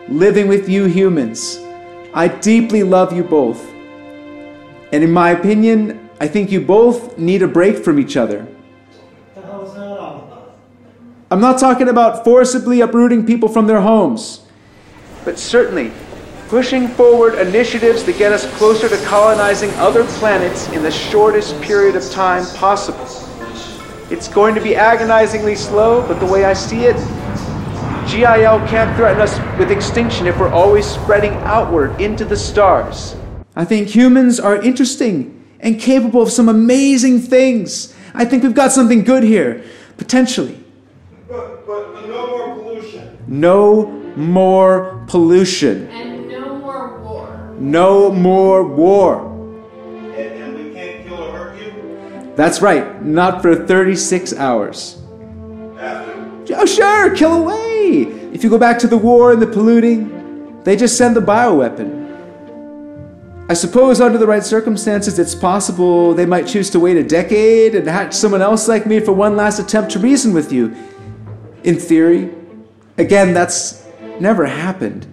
living 0.08 0.48
with 0.48 0.70
you 0.70 0.86
humans. 0.86 1.58
I 2.14 2.28
deeply 2.28 2.82
love 2.82 3.12
you 3.12 3.24
both. 3.24 3.73
And 4.94 5.02
in 5.02 5.10
my 5.10 5.30
opinion, 5.30 6.08
I 6.20 6.28
think 6.28 6.52
you 6.52 6.60
both 6.60 7.18
need 7.18 7.42
a 7.42 7.48
break 7.48 7.78
from 7.78 7.98
each 7.98 8.16
other. 8.16 8.46
I'm 11.32 11.40
not 11.40 11.58
talking 11.58 11.88
about 11.88 12.22
forcibly 12.22 12.80
uprooting 12.80 13.26
people 13.26 13.48
from 13.48 13.66
their 13.66 13.80
homes, 13.80 14.42
but 15.24 15.36
certainly 15.36 15.90
pushing 16.46 16.86
forward 16.86 17.34
initiatives 17.44 18.04
that 18.04 18.18
get 18.18 18.30
us 18.30 18.46
closer 18.56 18.88
to 18.88 18.96
colonizing 19.06 19.70
other 19.70 20.04
planets 20.04 20.68
in 20.68 20.84
the 20.84 20.92
shortest 20.92 21.60
period 21.60 21.96
of 21.96 22.08
time 22.12 22.46
possible. 22.54 23.04
It's 24.12 24.28
going 24.28 24.54
to 24.54 24.60
be 24.60 24.76
agonizingly 24.76 25.56
slow, 25.56 26.06
but 26.06 26.20
the 26.20 26.32
way 26.32 26.44
I 26.44 26.52
see 26.52 26.84
it, 26.84 26.94
GIL 28.08 28.60
can't 28.68 28.96
threaten 28.96 29.20
us 29.20 29.40
with 29.58 29.72
extinction 29.72 30.28
if 30.28 30.38
we're 30.38 30.52
always 30.52 30.86
spreading 30.86 31.32
outward 31.42 32.00
into 32.00 32.24
the 32.24 32.36
stars. 32.36 33.16
I 33.56 33.64
think 33.64 33.88
humans 33.88 34.40
are 34.40 34.56
interesting 34.56 35.44
and 35.60 35.80
capable 35.80 36.22
of 36.22 36.30
some 36.30 36.48
amazing 36.48 37.20
things. 37.20 37.94
I 38.12 38.24
think 38.24 38.42
we've 38.42 38.54
got 38.54 38.72
something 38.72 39.04
good 39.04 39.22
here, 39.22 39.64
potentially. 39.96 40.62
But, 41.28 41.66
but 41.66 42.08
no 42.08 42.26
more 42.26 42.54
pollution. 42.54 43.18
No 43.28 43.86
more 44.16 45.04
pollution. 45.06 45.88
And 45.88 46.28
no 46.28 46.58
more 46.58 46.98
war. 46.98 47.54
No 47.58 48.10
more 48.10 48.66
war. 48.66 49.30
And, 50.16 50.16
and 50.16 50.54
we 50.56 50.74
can't 50.74 51.06
kill 51.06 51.22
or 51.22 51.30
hurt 51.30 51.58
you? 51.58 52.32
That's 52.34 52.60
right, 52.60 53.02
not 53.04 53.40
for 53.40 53.54
36 53.54 54.34
hours. 54.34 55.00
After. 55.78 56.56
Oh, 56.56 56.66
sure, 56.66 57.14
kill 57.14 57.34
away. 57.34 58.02
If 58.32 58.42
you 58.42 58.50
go 58.50 58.58
back 58.58 58.80
to 58.80 58.88
the 58.88 58.98
war 58.98 59.32
and 59.32 59.40
the 59.40 59.46
polluting, 59.46 60.62
they 60.64 60.76
just 60.76 60.98
send 60.98 61.14
the 61.14 61.20
bioweapon. 61.20 62.03
I 63.46 63.52
suppose 63.52 64.00
under 64.00 64.16
the 64.16 64.26
right 64.26 64.42
circumstances, 64.42 65.18
it's 65.18 65.34
possible 65.34 66.14
they 66.14 66.24
might 66.24 66.46
choose 66.46 66.70
to 66.70 66.80
wait 66.80 66.96
a 66.96 67.02
decade 67.04 67.74
and 67.74 67.86
hatch 67.86 68.14
someone 68.14 68.40
else 68.40 68.68
like 68.68 68.86
me 68.86 69.00
for 69.00 69.12
one 69.12 69.36
last 69.36 69.58
attempt 69.58 69.90
to 69.92 69.98
reason 69.98 70.32
with 70.32 70.50
you. 70.50 70.74
In 71.62 71.78
theory. 71.78 72.34
Again, 72.96 73.34
that's 73.34 73.84
never 74.18 74.46
happened. 74.46 75.06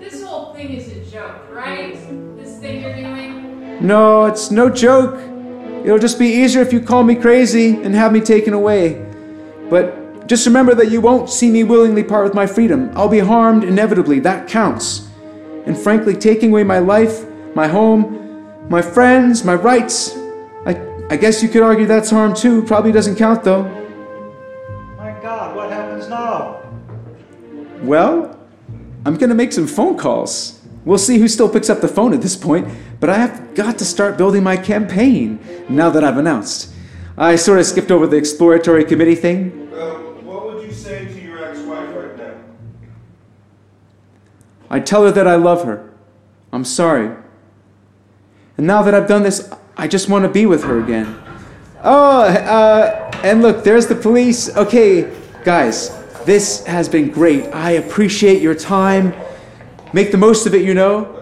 This 0.00 0.24
whole 0.24 0.52
thing 0.52 0.72
is 0.72 0.88
a 0.88 1.08
joke, 1.08 1.42
right? 1.52 1.94
This 2.36 2.58
thing 2.58 2.82
you're 2.82 2.96
doing? 2.96 3.86
No, 3.86 4.24
it's 4.24 4.50
no 4.50 4.68
joke. 4.68 5.20
It'll 5.84 6.00
just 6.00 6.18
be 6.18 6.26
easier 6.26 6.60
if 6.60 6.72
you 6.72 6.80
call 6.80 7.04
me 7.04 7.14
crazy 7.14 7.80
and 7.82 7.94
have 7.94 8.12
me 8.12 8.20
taken 8.20 8.52
away. 8.52 9.06
But 9.70 10.26
just 10.26 10.44
remember 10.44 10.74
that 10.74 10.90
you 10.90 11.00
won't 11.00 11.30
see 11.30 11.52
me 11.52 11.62
willingly 11.62 12.02
part 12.02 12.24
with 12.24 12.34
my 12.34 12.48
freedom. 12.48 12.90
I'll 12.94 13.08
be 13.08 13.20
harmed 13.20 13.62
inevitably. 13.62 14.18
That 14.18 14.48
counts. 14.48 15.05
And 15.66 15.76
frankly, 15.76 16.14
taking 16.14 16.50
away 16.50 16.64
my 16.64 16.78
life, 16.78 17.24
my 17.54 17.66
home, 17.66 18.68
my 18.68 18.80
friends, 18.80 19.44
my 19.44 19.54
rights, 19.54 20.16
I, 20.64 20.80
I 21.10 21.16
guess 21.16 21.42
you 21.42 21.48
could 21.48 21.62
argue 21.62 21.86
that's 21.86 22.10
harm 22.10 22.34
too. 22.34 22.62
Probably 22.62 22.92
doesn't 22.92 23.16
count 23.16 23.44
though. 23.44 23.64
My 24.96 25.10
God, 25.20 25.54
what 25.56 25.70
happens 25.70 26.08
now? 26.08 26.62
Well, 27.82 28.38
I'm 29.04 29.16
gonna 29.16 29.34
make 29.34 29.52
some 29.52 29.66
phone 29.66 29.96
calls. 29.96 30.60
We'll 30.84 30.98
see 30.98 31.18
who 31.18 31.26
still 31.26 31.48
picks 31.48 31.68
up 31.68 31.80
the 31.80 31.88
phone 31.88 32.14
at 32.14 32.22
this 32.22 32.36
point, 32.36 32.68
but 33.00 33.10
I 33.10 33.18
have 33.18 33.54
got 33.56 33.76
to 33.78 33.84
start 33.84 34.16
building 34.16 34.44
my 34.44 34.56
campaign 34.56 35.40
now 35.68 35.90
that 35.90 36.04
I've 36.04 36.16
announced. 36.16 36.72
I 37.18 37.34
sort 37.36 37.58
of 37.58 37.66
skipped 37.66 37.90
over 37.90 38.06
the 38.06 38.16
exploratory 38.16 38.84
committee 38.84 39.16
thing. 39.16 39.68
Uh, 39.72 39.94
what 40.22 40.46
would 40.46 40.62
you 40.62 40.72
say 40.72 41.06
to 41.06 41.20
your 41.20 41.44
ex-wife 41.44 41.94
right 41.94 42.16
now? 42.16 42.34
I 44.68 44.80
tell 44.80 45.04
her 45.04 45.12
that 45.12 45.26
I 45.26 45.36
love 45.36 45.64
her. 45.64 45.92
I'm 46.52 46.64
sorry. 46.64 47.14
And 48.56 48.66
now 48.66 48.82
that 48.82 48.94
I've 48.94 49.08
done 49.08 49.22
this, 49.22 49.52
I 49.76 49.86
just 49.86 50.08
want 50.08 50.24
to 50.24 50.30
be 50.30 50.46
with 50.46 50.64
her 50.64 50.82
again. 50.82 51.22
Oh, 51.82 52.22
uh, 52.22 53.10
and 53.22 53.42
look, 53.42 53.62
there's 53.62 53.86
the 53.86 53.94
police. 53.94 54.54
Okay, 54.56 55.14
guys, 55.44 55.90
this 56.24 56.64
has 56.66 56.88
been 56.88 57.10
great. 57.10 57.44
I 57.54 57.72
appreciate 57.72 58.40
your 58.42 58.54
time. 58.54 59.14
Make 59.92 60.10
the 60.10 60.18
most 60.18 60.46
of 60.46 60.54
it, 60.54 60.62
you 60.62 60.74
know. 60.74 61.12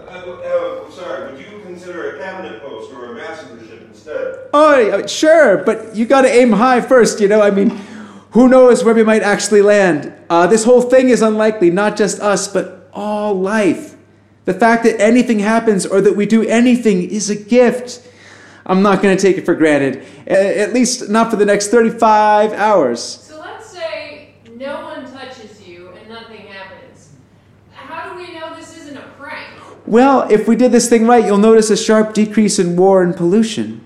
Sorry, 0.91 1.31
would 1.31 1.39
you 1.39 1.61
consider 1.61 2.15
a 2.15 2.17
cabinet 2.17 2.61
post 2.63 2.91
or 2.93 3.05
a 3.05 3.09
ambassadorship 3.09 3.81
instead? 3.81 4.49
Oh, 4.53 5.05
sure, 5.05 5.57
but 5.57 5.95
you 5.95 6.05
gotta 6.05 6.29
aim 6.29 6.53
high 6.53 6.81
first, 6.81 7.19
you 7.19 7.27
know? 7.27 7.41
I 7.41 7.51
mean, 7.51 7.69
who 8.31 8.47
knows 8.47 8.83
where 8.83 8.95
we 8.95 9.03
might 9.03 9.21
actually 9.21 9.61
land? 9.61 10.13
Uh, 10.29 10.47
this 10.47 10.63
whole 10.63 10.81
thing 10.81 11.09
is 11.09 11.21
unlikely, 11.21 11.69
not 11.69 11.95
just 11.95 12.19
us, 12.21 12.47
but 12.47 12.84
all 12.95 13.39
life. 13.39 13.95
The 14.45 14.53
fact 14.53 14.83
that 14.83 15.01
anything 15.01 15.39
happens 15.39 15.85
or 15.85 16.01
that 16.01 16.15
we 16.15 16.25
do 16.25 16.43
anything 16.43 17.09
is 17.09 17.29
a 17.29 17.35
gift. 17.35 18.07
I'm 18.65 18.81
not 18.81 19.01
gonna 19.01 19.17
take 19.17 19.37
it 19.37 19.45
for 19.45 19.53
granted, 19.53 20.03
at 20.27 20.73
least 20.73 21.09
not 21.09 21.29
for 21.29 21.35
the 21.35 21.45
next 21.45 21.67
35 21.67 22.53
hours. 22.53 23.01
So 23.03 23.39
let's 23.39 23.67
say 23.67 24.35
no 24.55 24.83
one 24.83 25.11
touches 25.11 25.67
you 25.67 25.89
and 25.89 26.09
nothing 26.09 26.47
happens. 26.47 27.11
How 27.73 28.11
do 28.11 28.17
we 28.17 28.33
know 28.33 28.55
this 28.55 28.77
isn't 28.77 28.97
a 28.97 29.07
prank? 29.19 29.47
Well, 29.85 30.27
if 30.31 30.47
we 30.47 30.55
did 30.55 30.71
this 30.71 30.89
thing 30.89 31.05
right, 31.05 31.25
you'll 31.25 31.37
notice 31.37 31.69
a 31.69 31.77
sharp 31.77 32.13
decrease 32.13 32.57
in 32.57 32.75
war 32.75 33.03
and 33.03 33.15
pollution. 33.15 33.81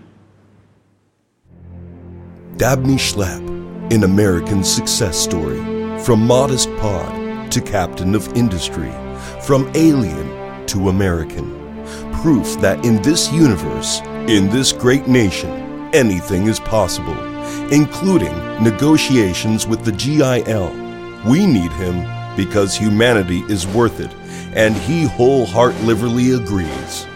Dabney 2.58 2.96
Shlapp, 2.96 3.48
an 3.94 4.04
American 4.04 4.64
success 4.64 5.18
story. 5.18 5.60
From 6.04 6.26
modest 6.26 6.70
pod 6.78 7.29
to 7.52 7.62
captain 7.62 8.16
of 8.16 8.36
industry, 8.36 8.92
from 9.42 9.72
alien 9.76 10.66
to 10.68 10.90
American. 10.90 11.56
Proof 12.22 12.60
that 12.62 12.86
in 12.86 13.02
this 13.02 13.32
universe, 13.32 14.02
in 14.28 14.50
this 14.50 14.72
great 14.72 15.08
nation, 15.08 15.50
anything 15.94 16.48
is 16.48 16.60
possible, 16.60 17.18
including 17.72 18.36
negotiations 18.64 19.66
with 19.66 19.84
the 19.84 19.92
GIL. 19.92 20.70
We 21.30 21.46
need 21.46 21.72
him 21.72 22.06
because 22.36 22.76
humanity 22.76 23.42
is 23.50 23.66
worth 23.68 24.00
it, 24.00 24.14
and 24.56 24.76
he 24.76 25.06
wholeheartedly 25.06 26.32
agrees. 26.34 27.08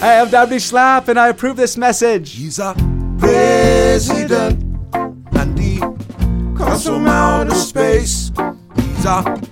I 0.00 0.14
am 0.14 0.30
Dabney 0.30 0.56
Shlapp, 0.56 1.08
and 1.08 1.18
I 1.18 1.28
approve 1.28 1.56
this 1.56 1.76
message. 1.76 2.32
He's 2.32 2.58
a 2.58 2.74
president, 3.18 4.62
and 4.94 5.58
he 5.58 5.78
comes 6.56 6.86
from 6.86 7.06
outer 7.06 7.54
space. 7.54 8.32
He's 8.76 9.04
a 9.04 9.49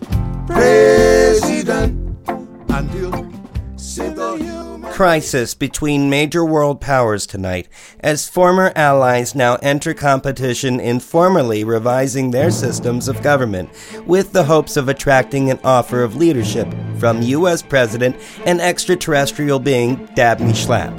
crisis 4.99 5.55
between 5.55 6.11
major 6.11 6.45
world 6.45 6.81
powers 6.81 7.25
tonight 7.25 7.69
as 8.01 8.29
former 8.29 8.73
allies 8.75 9.33
now 9.33 9.55
enter 9.63 9.95
competition 9.95 10.81
in 10.81 10.99
formally 10.99 11.63
revising 11.63 12.33
their 12.33 12.51
systems 12.51 13.07
of 13.07 13.23
government 13.23 13.71
with 14.09 14.33
the 14.33 14.43
hopes 14.43 14.77
of 14.77 14.89
attracting 14.89 15.53
an 15.53 15.61
offer 15.63 16.03
of 16.03 16.17
leadership 16.17 16.67
from 16.99 17.23
U.S. 17.23 17.63
President 17.63 18.17
and 18.45 18.61
extraterrestrial 18.61 19.61
being 19.61 20.05
Dabney 20.17 20.51
Shlapp. 20.51 20.93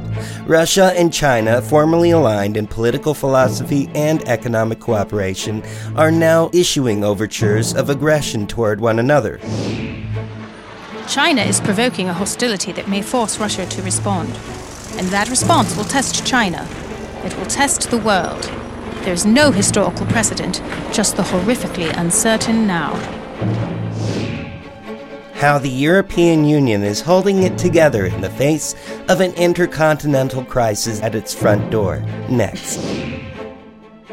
Russia 0.48 0.94
and 0.96 1.12
China, 1.12 1.62
formerly 1.62 2.12
aligned 2.12 2.56
in 2.56 2.68
political 2.68 3.14
philosophy 3.14 3.90
and 3.96 4.26
economic 4.30 4.80
cooperation, 4.80 5.62
are 5.98 6.10
now 6.10 6.50
issuing 6.54 7.04
overtures 7.04 7.74
of 7.76 7.90
aggression 7.90 8.48
toward 8.48 8.80
one 8.80 9.00
another. 9.00 9.42
China 11.10 11.42
is 11.42 11.60
provoking 11.60 12.08
a 12.08 12.14
hostility 12.14 12.72
that 12.72 12.88
may 12.88 13.02
force 13.02 13.40
Russia 13.40 13.66
to 13.66 13.82
respond. 13.82 14.30
And 14.96 15.08
that 15.08 15.28
response 15.28 15.76
will 15.76 15.84
test 15.84 16.24
China. 16.24 16.68
It 17.26 17.36
will 17.36 17.48
test 17.48 17.90
the 17.90 17.98
world. 17.98 18.44
There 19.02 19.14
is 19.14 19.26
no 19.26 19.50
historical 19.50 20.06
precedent, 20.06 20.62
just 20.94 21.18
the 21.18 21.24
horrifically 21.24 21.92
uncertain 21.98 22.68
now. 22.68 22.94
How 25.34 25.58
the 25.58 25.70
European 25.70 26.46
Union 26.46 26.84
is 26.84 27.02
holding 27.02 27.42
it 27.42 27.58
together 27.58 28.06
in 28.06 28.22
the 28.22 28.30
face 28.30 28.76
of 29.08 29.20
an 29.20 29.34
intercontinental 29.34 30.46
crisis 30.46 31.02
at 31.02 31.16
its 31.16 31.34
front 31.34 31.72
door. 31.72 32.02
Next. 32.30 32.78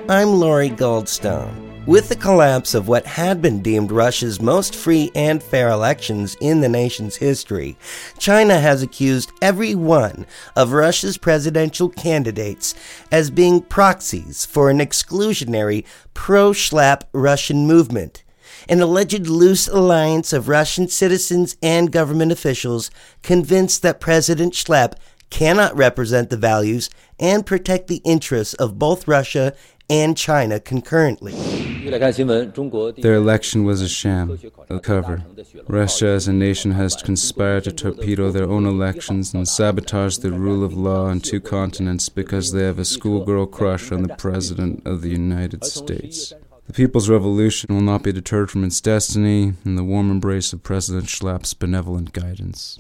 I'm 0.09 0.29
Lori 0.29 0.71
Goldstone. 0.71 1.66
With 1.87 2.09
the 2.09 2.17
collapse 2.17 2.75
of 2.75 2.89
what 2.89 3.07
had 3.07 3.41
been 3.41 3.63
deemed 3.63 3.93
Russia's 3.93 4.43
most 4.43 4.75
free 4.75 5.13
and 5.15 5.41
fair 5.41 5.69
elections 5.69 6.37
in 6.41 6.61
the 6.61 6.69
nation's 6.69 7.15
history, 7.15 7.79
China 8.19 8.59
has 8.59 8.83
accused 8.83 9.31
every 9.41 9.77
one 9.77 10.27
of 10.57 10.73
Russia's 10.73 11.17
presidential 11.17 11.89
candidates 11.89 12.75
as 13.13 13.31
being 13.31 13.61
proxies 13.61 14.45
for 14.45 14.69
an 14.69 14.81
exclusionary 14.81 15.85
pro 16.13 16.51
Shlapp 16.51 17.03
Russian 17.13 17.69
movement. 17.69 18.25
An 18.69 18.81
alleged 18.81 19.29
loose 19.29 19.69
alliance 19.69 20.33
of 20.33 20.49
Russian 20.49 20.89
citizens 20.89 21.57
and 21.63 21.93
government 21.93 22.33
officials 22.33 22.91
convinced 23.23 23.83
that 23.83 24.01
President 24.01 24.55
Shlapp 24.55 24.95
cannot 25.31 25.77
represent 25.77 26.31
the 26.31 26.37
values 26.37 26.91
and 27.21 27.47
protect 27.47 27.87
the 27.87 28.03
interests 28.05 28.55
of 28.55 28.77
both 28.77 29.07
Russia 29.07 29.55
and 29.89 30.17
China 30.17 30.59
concurrently. 30.59 31.66
Their 31.87 33.15
election 33.15 33.65
was 33.65 33.81
a 33.81 33.89
sham, 33.89 34.39
a 34.69 34.81
cover. 34.81 35.23
Russia 35.69 36.09
as 36.09 36.27
a 36.29 36.33
nation 36.33 36.73
has 36.73 36.97
conspired 36.97 37.65
to 37.65 37.73
torpedo 37.73 38.31
their 38.31 38.49
own 38.49 38.67
elections 38.67 39.33
and 39.35 39.47
sabotage 39.47 40.19
the 40.19 40.33
rule 40.33 40.65
of 40.65 40.75
law 40.75 41.07
on 41.07 41.21
two 41.21 41.41
continents 41.41 42.09
because 42.09 42.53
they 42.53 42.65
have 42.65 42.79
a 42.79 42.85
schoolgirl 42.85 43.47
crush 43.47 43.93
on 43.93 44.03
the 44.03 44.15
President 44.17 44.87
of 44.87 45.03
the 45.03 45.11
United 45.11 45.65
States. 45.65 46.33
The 46.67 46.73
People's 46.73 47.09
Revolution 47.09 47.73
will 47.73 47.81
not 47.81 48.03
be 48.03 48.11
deterred 48.11 48.51
from 48.51 48.65
its 48.65 48.81
destiny 48.81 49.53
in 49.65 49.77
the 49.77 49.85
warm 49.85 50.11
embrace 50.11 50.53
of 50.53 50.65
President 50.65 51.07
Shlapp's 51.07 51.55
benevolent 51.55 52.13
guidance. 52.13 52.77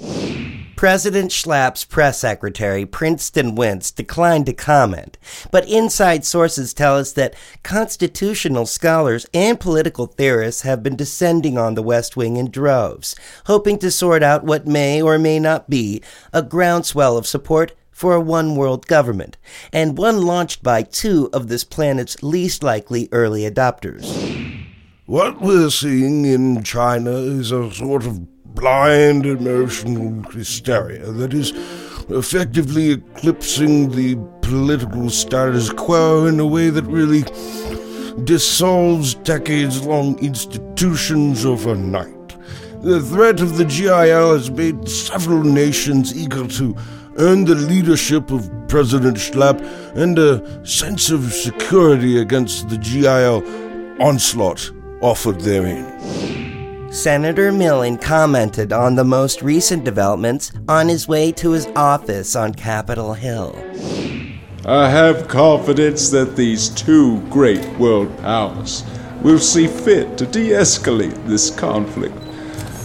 President 0.74 1.30
Shlapp's 1.30 1.84
press 1.84 2.18
secretary, 2.18 2.84
Princeton 2.84 3.54
Wentz, 3.54 3.92
declined 3.92 4.46
to 4.46 4.52
comment, 4.52 5.18
but 5.52 5.68
inside 5.68 6.24
sources 6.24 6.74
tell 6.74 6.98
us 6.98 7.12
that 7.12 7.34
constitutional 7.62 8.66
scholars 8.66 9.24
and 9.32 9.60
political 9.60 10.06
theorists 10.06 10.62
have 10.62 10.82
been 10.82 10.96
descending 10.96 11.56
on 11.56 11.76
the 11.76 11.82
West 11.82 12.16
Wing 12.16 12.36
in 12.36 12.50
droves, 12.50 13.14
hoping 13.46 13.78
to 13.78 13.92
sort 13.92 14.22
out 14.22 14.42
what 14.42 14.66
may 14.66 15.00
or 15.00 15.16
may 15.16 15.38
not 15.38 15.70
be 15.70 16.02
a 16.32 16.42
groundswell 16.42 17.16
of 17.16 17.26
support 17.26 17.72
for 17.96 18.14
a 18.14 18.20
one 18.20 18.56
world 18.56 18.86
government, 18.86 19.38
and 19.72 19.96
one 19.96 20.20
launched 20.20 20.62
by 20.62 20.82
two 20.82 21.30
of 21.32 21.48
this 21.48 21.64
planet's 21.64 22.22
least 22.22 22.62
likely 22.62 23.08
early 23.10 23.50
adopters. 23.50 24.04
What 25.06 25.40
we're 25.40 25.70
seeing 25.70 26.26
in 26.26 26.62
China 26.62 27.12
is 27.12 27.52
a 27.52 27.72
sort 27.72 28.04
of 28.04 28.54
blind 28.54 29.24
emotional 29.24 30.30
hysteria 30.30 31.10
that 31.10 31.32
is 31.32 31.54
effectively 32.10 32.90
eclipsing 32.90 33.88
the 33.92 34.16
political 34.42 35.08
status 35.08 35.70
quo 35.70 36.26
in 36.26 36.38
a 36.38 36.46
way 36.46 36.68
that 36.68 36.84
really 36.84 37.24
dissolves 38.24 39.14
decades 39.14 39.86
long 39.86 40.18
institutions 40.18 41.46
overnight. 41.46 42.12
The 42.82 43.00
threat 43.00 43.40
of 43.40 43.56
the 43.56 43.64
GIL 43.64 44.34
has 44.34 44.50
made 44.50 44.86
several 44.86 45.42
nations 45.42 46.14
eager 46.14 46.46
to 46.46 46.76
earn 47.18 47.44
the 47.44 47.54
leadership 47.54 48.30
of 48.30 48.50
President 48.68 49.16
Shlapp 49.16 49.60
and 49.96 50.18
a 50.18 50.66
sense 50.66 51.10
of 51.10 51.32
security 51.32 52.20
against 52.20 52.68
the 52.68 52.78
GIL 52.78 53.42
onslaught 54.00 54.70
offered 55.00 55.40
therein. 55.40 56.92
Senator 56.92 57.52
Millen 57.52 57.98
commented 57.98 58.72
on 58.72 58.94
the 58.94 59.04
most 59.04 59.42
recent 59.42 59.84
developments 59.84 60.52
on 60.68 60.88
his 60.88 61.06
way 61.06 61.32
to 61.32 61.50
his 61.50 61.66
office 61.76 62.34
on 62.34 62.54
Capitol 62.54 63.12
Hill. 63.12 63.54
I 64.64 64.88
have 64.88 65.28
confidence 65.28 66.10
that 66.10 66.36
these 66.36 66.70
two 66.70 67.20
great 67.28 67.64
world 67.78 68.16
powers 68.18 68.82
will 69.22 69.38
see 69.38 69.66
fit 69.66 70.16
to 70.18 70.26
de 70.26 70.50
escalate 70.50 71.26
this 71.26 71.50
conflict. 71.50 72.16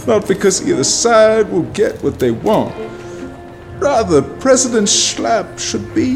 Not 0.06 0.28
because 0.28 0.66
either 0.68 0.84
side 0.84 1.50
will 1.50 1.68
get 1.72 2.02
what 2.02 2.18
they 2.18 2.32
want, 2.32 2.74
Rather, 3.82 4.22
President 4.22 4.86
Shlapp 4.86 5.58
should 5.58 5.92
be, 5.92 6.12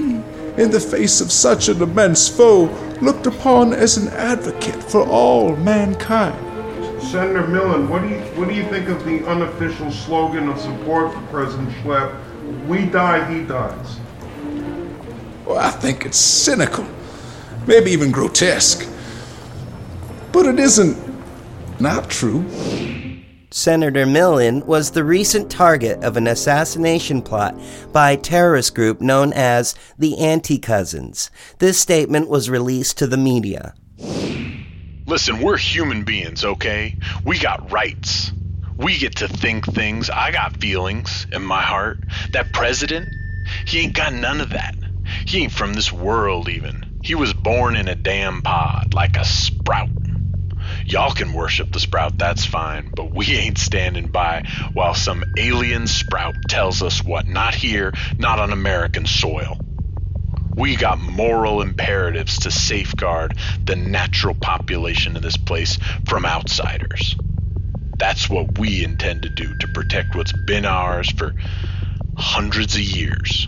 in 0.56 0.70
the 0.70 0.78
face 0.78 1.20
of 1.20 1.32
such 1.32 1.68
an 1.68 1.82
immense 1.82 2.28
foe, 2.28 2.66
looked 3.02 3.26
upon 3.26 3.72
as 3.72 3.96
an 3.96 4.06
advocate 4.10 4.80
for 4.84 5.04
all 5.04 5.56
mankind. 5.56 6.38
Senator 7.02 7.44
Millen, 7.48 7.88
what 7.88 8.02
do 8.02 8.08
you 8.08 8.20
what 8.36 8.48
do 8.48 8.54
you 8.54 8.62
think 8.68 8.88
of 8.88 9.04
the 9.04 9.26
unofficial 9.26 9.90
slogan 9.90 10.48
of 10.48 10.60
support 10.60 11.12
for 11.12 11.20
President 11.22 11.68
Shlapp? 11.82 12.14
We 12.68 12.86
die, 12.86 13.34
he 13.34 13.42
dies. 13.42 13.98
Well, 15.44 15.58
I 15.58 15.70
think 15.70 16.06
it's 16.06 16.18
cynical, 16.18 16.86
maybe 17.66 17.90
even 17.90 18.12
grotesque. 18.12 18.88
But 20.30 20.46
it 20.46 20.60
isn't 20.60 20.96
not 21.80 22.08
true. 22.10 22.44
Senator 23.56 24.04
Millen 24.04 24.66
was 24.66 24.90
the 24.90 25.02
recent 25.02 25.50
target 25.50 26.04
of 26.04 26.18
an 26.18 26.26
assassination 26.26 27.22
plot 27.22 27.58
by 27.90 28.10
a 28.10 28.16
terrorist 28.18 28.74
group 28.74 29.00
known 29.00 29.32
as 29.32 29.74
the 29.98 30.18
Anti 30.18 30.58
Cousins. 30.58 31.30
This 31.58 31.80
statement 31.80 32.28
was 32.28 32.50
released 32.50 32.98
to 32.98 33.06
the 33.06 33.16
media. 33.16 33.72
Listen, 35.06 35.40
we're 35.40 35.56
human 35.56 36.04
beings, 36.04 36.44
okay? 36.44 36.98
We 37.24 37.38
got 37.38 37.72
rights. 37.72 38.30
We 38.76 38.98
get 38.98 39.16
to 39.16 39.26
think 39.26 39.64
things. 39.64 40.10
I 40.10 40.32
got 40.32 40.60
feelings 40.60 41.26
in 41.32 41.42
my 41.42 41.62
heart. 41.62 42.00
That 42.32 42.52
president, 42.52 43.08
he 43.66 43.80
ain't 43.80 43.94
got 43.94 44.12
none 44.12 44.42
of 44.42 44.50
that. 44.50 44.74
He 45.26 45.44
ain't 45.44 45.52
from 45.52 45.72
this 45.72 45.90
world, 45.90 46.50
even. 46.50 47.00
He 47.02 47.14
was 47.14 47.32
born 47.32 47.74
in 47.74 47.88
a 47.88 47.94
damn 47.94 48.42
pod, 48.42 48.92
like 48.92 49.16
a 49.16 49.24
sprout. 49.24 49.88
Y'all 50.86 51.12
can 51.12 51.32
worship 51.32 51.72
the 51.72 51.80
sprout, 51.80 52.18
that's 52.18 52.44
fine, 52.44 52.90
but 52.94 53.14
we 53.14 53.36
ain't 53.36 53.58
standing 53.58 54.08
by 54.08 54.44
while 54.72 54.94
some 54.94 55.24
alien 55.36 55.86
sprout 55.86 56.36
tells 56.48 56.82
us 56.82 57.04
what. 57.04 57.28
Not 57.28 57.54
here, 57.54 57.92
not 58.18 58.38
on 58.38 58.52
American 58.52 59.06
soil. 59.06 59.58
We 60.56 60.76
got 60.76 60.98
moral 60.98 61.60
imperatives 61.60 62.38
to 62.40 62.50
safeguard 62.50 63.36
the 63.64 63.76
natural 63.76 64.34
population 64.34 65.16
of 65.16 65.22
this 65.22 65.36
place 65.36 65.78
from 66.06 66.24
outsiders. 66.24 67.16
That's 67.98 68.30
what 68.30 68.58
we 68.58 68.84
intend 68.84 69.22
to 69.22 69.28
do 69.28 69.54
to 69.56 69.68
protect 69.68 70.14
what's 70.14 70.32
been 70.32 70.64
ours 70.64 71.10
for 71.10 71.34
hundreds 72.16 72.74
of 72.74 72.80
years. 72.80 73.46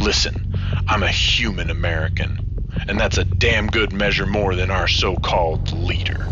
Listen, 0.00 0.54
I'm 0.88 1.02
a 1.02 1.08
human 1.08 1.70
American 1.70 2.45
and 2.88 2.98
that's 2.98 3.18
a 3.18 3.24
damn 3.24 3.66
good 3.66 3.92
measure 3.92 4.26
more 4.26 4.54
than 4.54 4.70
our 4.70 4.88
so 4.88 5.16
called 5.16 5.72
leader. 5.72 6.26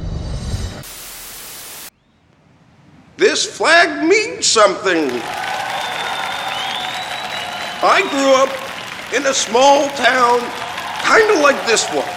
This 3.17 3.45
flag 3.45 4.07
means 4.09 4.47
something. 4.47 5.11
I 7.87 8.01
grew 8.11 8.35
up 8.35 8.51
in 9.15 9.27
a 9.27 9.35
small 9.35 9.89
town, 9.91 10.41
kind 11.05 11.31
of 11.31 11.41
like 11.41 11.67
this 11.67 11.87
one. 11.91 12.09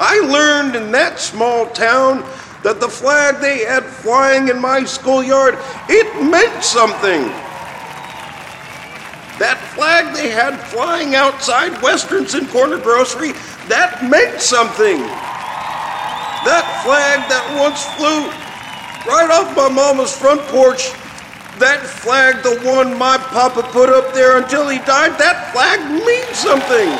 I 0.00 0.20
learned 0.20 0.76
in 0.76 0.92
that 0.92 1.18
small 1.18 1.66
town 1.70 2.20
that 2.62 2.80
the 2.80 2.88
flag 2.88 3.40
they 3.40 3.64
had 3.64 3.84
flying 3.84 4.48
in 4.48 4.60
my 4.60 4.84
schoolyard, 4.84 5.58
it 5.88 6.30
meant 6.30 6.62
something. 6.62 7.30
Flag 9.78 10.12
they 10.12 10.28
had 10.28 10.58
flying 10.58 11.14
outside 11.14 11.80
Westerns 11.80 12.34
and 12.34 12.48
Corner 12.48 12.80
Grocery, 12.80 13.30
that 13.70 14.02
meant 14.10 14.40
something. 14.40 14.98
That 16.42 16.66
flag 16.82 17.22
that 17.30 17.46
once 17.54 17.86
flew 17.94 18.26
right 19.06 19.30
off 19.30 19.54
my 19.54 19.68
mama's 19.68 20.10
front 20.10 20.40
porch, 20.50 20.90
That 21.62 21.78
flag, 21.86 22.42
the 22.42 22.58
one 22.66 22.98
my 22.98 23.18
papa 23.18 23.62
put 23.70 23.88
up 23.88 24.12
there 24.14 24.42
until 24.42 24.68
he 24.68 24.78
died, 24.78 25.14
that 25.14 25.54
flag 25.54 25.78
means 26.02 26.34
something. 26.34 26.90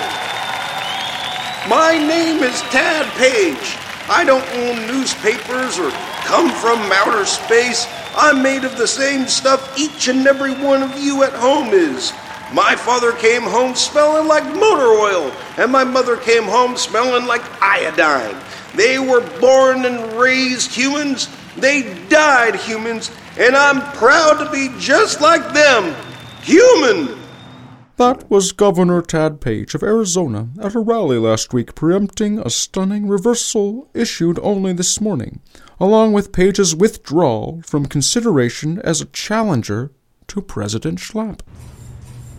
My 1.67 1.99
name 1.99 2.45
is 2.45 2.61
Tad 2.71 3.11
Paige. 3.19 3.75
I 4.09 4.23
don't 4.23 4.47
own 4.55 4.87
newspapers 4.87 5.81
or 5.81 5.91
come 6.31 6.55
from 6.63 6.79
outer 6.95 7.27
space. 7.27 7.89
I'm 8.15 8.41
made 8.41 8.63
of 8.63 8.79
the 8.79 8.87
same 8.87 9.27
stuff 9.27 9.77
each 9.77 10.07
and 10.07 10.29
every 10.29 10.55
one 10.55 10.85
of 10.85 10.97
you 10.97 11.25
at 11.25 11.33
home 11.33 11.75
is. 11.75 12.13
My 12.53 12.75
father 12.77 13.13
came 13.13 13.43
home 13.43 13.75
smelling 13.75 14.27
like 14.27 14.45
motor 14.45 14.87
oil, 14.87 15.33
and 15.59 15.71
my 15.71 15.85
mother 15.85 16.17
came 16.17 16.45
home 16.45 16.77
smelling 16.77 17.27
like 17.27 17.43
iodine. 17.63 18.37
They 18.75 18.99
were 18.99 19.21
born 19.39 19.85
and 19.85 20.19
raised 20.19 20.73
humans, 20.73 21.29
they 21.57 21.95
died 22.09 22.57
humans, 22.57 23.11
and 23.39 23.55
I'm 23.55 23.83
proud 23.99 24.43
to 24.43 24.51
be 24.51 24.71
just 24.79 25.21
like 25.21 25.53
them 25.53 25.95
human. 26.43 27.19
That 27.97 28.31
was 28.31 28.53
Governor 28.53 29.03
Tad 29.03 29.41
Paige 29.41 29.75
of 29.75 29.83
Arizona 29.83 30.49
at 30.63 30.75
a 30.75 30.81
rally 30.81 31.19
last 31.19 31.53
week 31.53 31.75
preempting 31.75 32.39
a 32.39 32.49
stunning 32.49 33.09
reversal 33.09 33.91
issued 33.93 34.39
only 34.39 34.73
this 34.73 35.01
morning, 35.01 35.41
along 35.81 36.13
with 36.13 36.33
Paige's 36.33 36.77
withdrawal 36.77 37.61
from 37.63 37.87
consideration 37.87 38.81
as 38.85 39.01
a 39.01 39.07
challenger 39.07 39.91
to 40.29 40.41
President 40.41 40.99
Shlapp. 40.99 41.41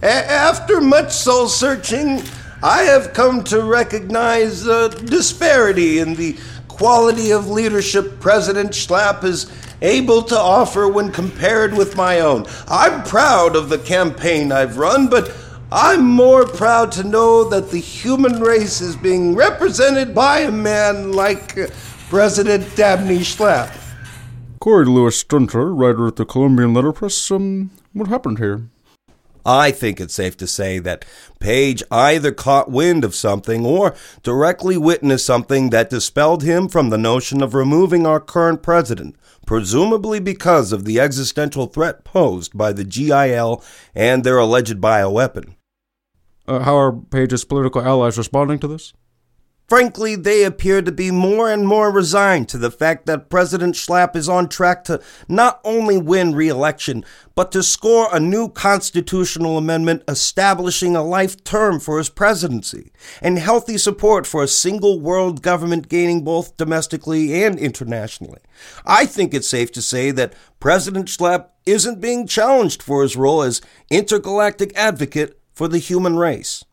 After 0.02 0.80
much 0.80 1.12
soul 1.12 1.50
searching, 1.50 2.22
I 2.64 2.84
have 2.84 3.14
come 3.14 3.44
to 3.46 3.64
recognize 3.64 4.66
a 4.66 4.90
disparity 4.90 6.00
in 6.00 6.16
the 6.16 6.38
quality 6.70 7.32
of 7.32 7.50
leadership 7.50 8.22
President 8.22 8.72
Shlapp 8.72 9.26
is 9.26 9.52
able 9.82 10.22
to 10.24 10.40
offer 10.40 10.88
when 10.88 11.12
compared 11.12 11.74
with 11.74 11.98
my 11.98 12.22
own. 12.22 12.46
I'm 12.70 13.04
proud 13.04 13.58
of 13.58 13.68
the 13.68 13.78
campaign 13.78 14.54
I've 14.54 14.78
run, 14.78 15.10
but 15.10 15.36
I'm 15.70 16.06
more 16.06 16.46
proud 16.46 16.94
to 16.94 17.04
know 17.04 17.44
that 17.50 17.70
the 17.70 17.80
human 17.80 18.40
race 18.40 18.80
is 18.80 18.96
being 18.96 19.36
represented 19.36 20.16
by 20.16 20.40
a 20.40 20.52
man 20.52 21.12
like 21.12 21.58
uh, 21.58 21.68
President 22.10 22.76
Dabney 22.78 23.20
Shlapp. 23.20 23.76
Cory 24.62 24.86
Lewis 24.86 25.20
Stentor, 25.20 25.74
writer 25.74 26.08
at 26.08 26.16
the 26.16 26.26
Columbian 26.26 26.74
Letterpress, 26.74 27.30
um, 27.32 27.72
what 27.92 28.08
happened 28.08 28.40
here? 28.40 28.64
I 29.46 29.72
think 29.72 30.00
it's 30.00 30.14
safe 30.14 30.38
to 30.38 30.48
say 30.48 30.80
that 30.80 31.06
Paige 31.40 31.84
either 31.92 32.32
caught 32.32 32.70
wind 32.72 33.04
of 33.04 33.16
something 33.16 33.66
or 33.66 33.96
directly 34.24 34.78
witnessed 34.78 35.26
something 35.26 35.70
that 35.70 35.90
dispelled 35.90 36.44
him 36.44 36.68
from 36.68 36.90
the 36.90 36.98
notion 36.98 37.42
of 37.42 37.54
removing 37.54 38.06
our 38.06 38.20
current 38.20 38.62
president, 38.62 39.16
presumably 39.46 40.20
because 40.20 40.72
of 40.72 40.86
the 40.86 41.00
existential 41.00 41.68
threat 41.68 42.04
posed 42.04 42.58
by 42.58 42.74
the 42.74 42.84
GIL 42.84 43.64
and 43.96 44.24
their 44.24 44.38
alleged 44.38 44.80
bioweapon. 44.80 45.56
Uh, 46.48 46.60
how 46.60 46.76
are 46.78 46.92
Paige's 46.92 47.46
political 47.46 47.82
allies 47.82 48.18
responding 48.18 48.60
to 48.60 48.68
this? 48.68 48.94
Frankly, 49.70 50.16
they 50.16 50.44
appear 50.44 50.82
to 50.82 50.92
be 50.92 51.12
more 51.12 51.48
and 51.52 51.68
more 51.68 51.92
resigned 51.92 52.50
to 52.50 52.58
the 52.58 52.72
fact 52.72 53.06
that 53.06 53.30
President 53.30 53.76
Shlapp 53.76 54.16
is 54.16 54.28
on 54.28 54.50
track 54.50 54.84
to 54.86 55.00
not 55.28 55.62
only 55.64 55.96
win 55.96 56.34
re 56.34 56.48
election, 56.48 57.06
but 57.36 57.52
to 57.52 57.62
score 57.62 58.10
a 58.12 58.20
new 58.20 58.50
constitutional 58.50 59.60
amendment 59.60 60.02
establishing 60.08 60.96
a 60.96 61.04
life 61.04 61.44
term 61.44 61.80
for 61.80 62.00
his 62.00 62.10
presidency, 62.10 62.92
and 63.22 63.38
healthy 63.38 63.78
support 63.78 64.26
for 64.26 64.42
a 64.42 64.48
single 64.48 65.00
world 65.00 65.44
government 65.44 65.88
gaining 65.88 66.24
both 66.24 66.58
domestically 66.58 67.44
and 67.44 67.60
internationally. 67.60 68.40
I 68.88 69.06
think 69.06 69.36
it's 69.36 69.48
safe 69.48 69.72
to 69.74 69.84
say 69.84 70.10
that 70.10 70.34
President 70.60 71.10
Shlapp 71.10 71.50
isn't 71.68 72.02
being 72.02 72.26
challenged 72.26 72.82
for 72.82 73.04
his 73.04 73.16
role 73.16 73.44
as 73.44 73.62
intergalactic 73.92 74.76
advocate 74.76 75.40
for 75.54 75.68
the 75.68 75.78
human 75.78 76.18
race. 76.18 76.66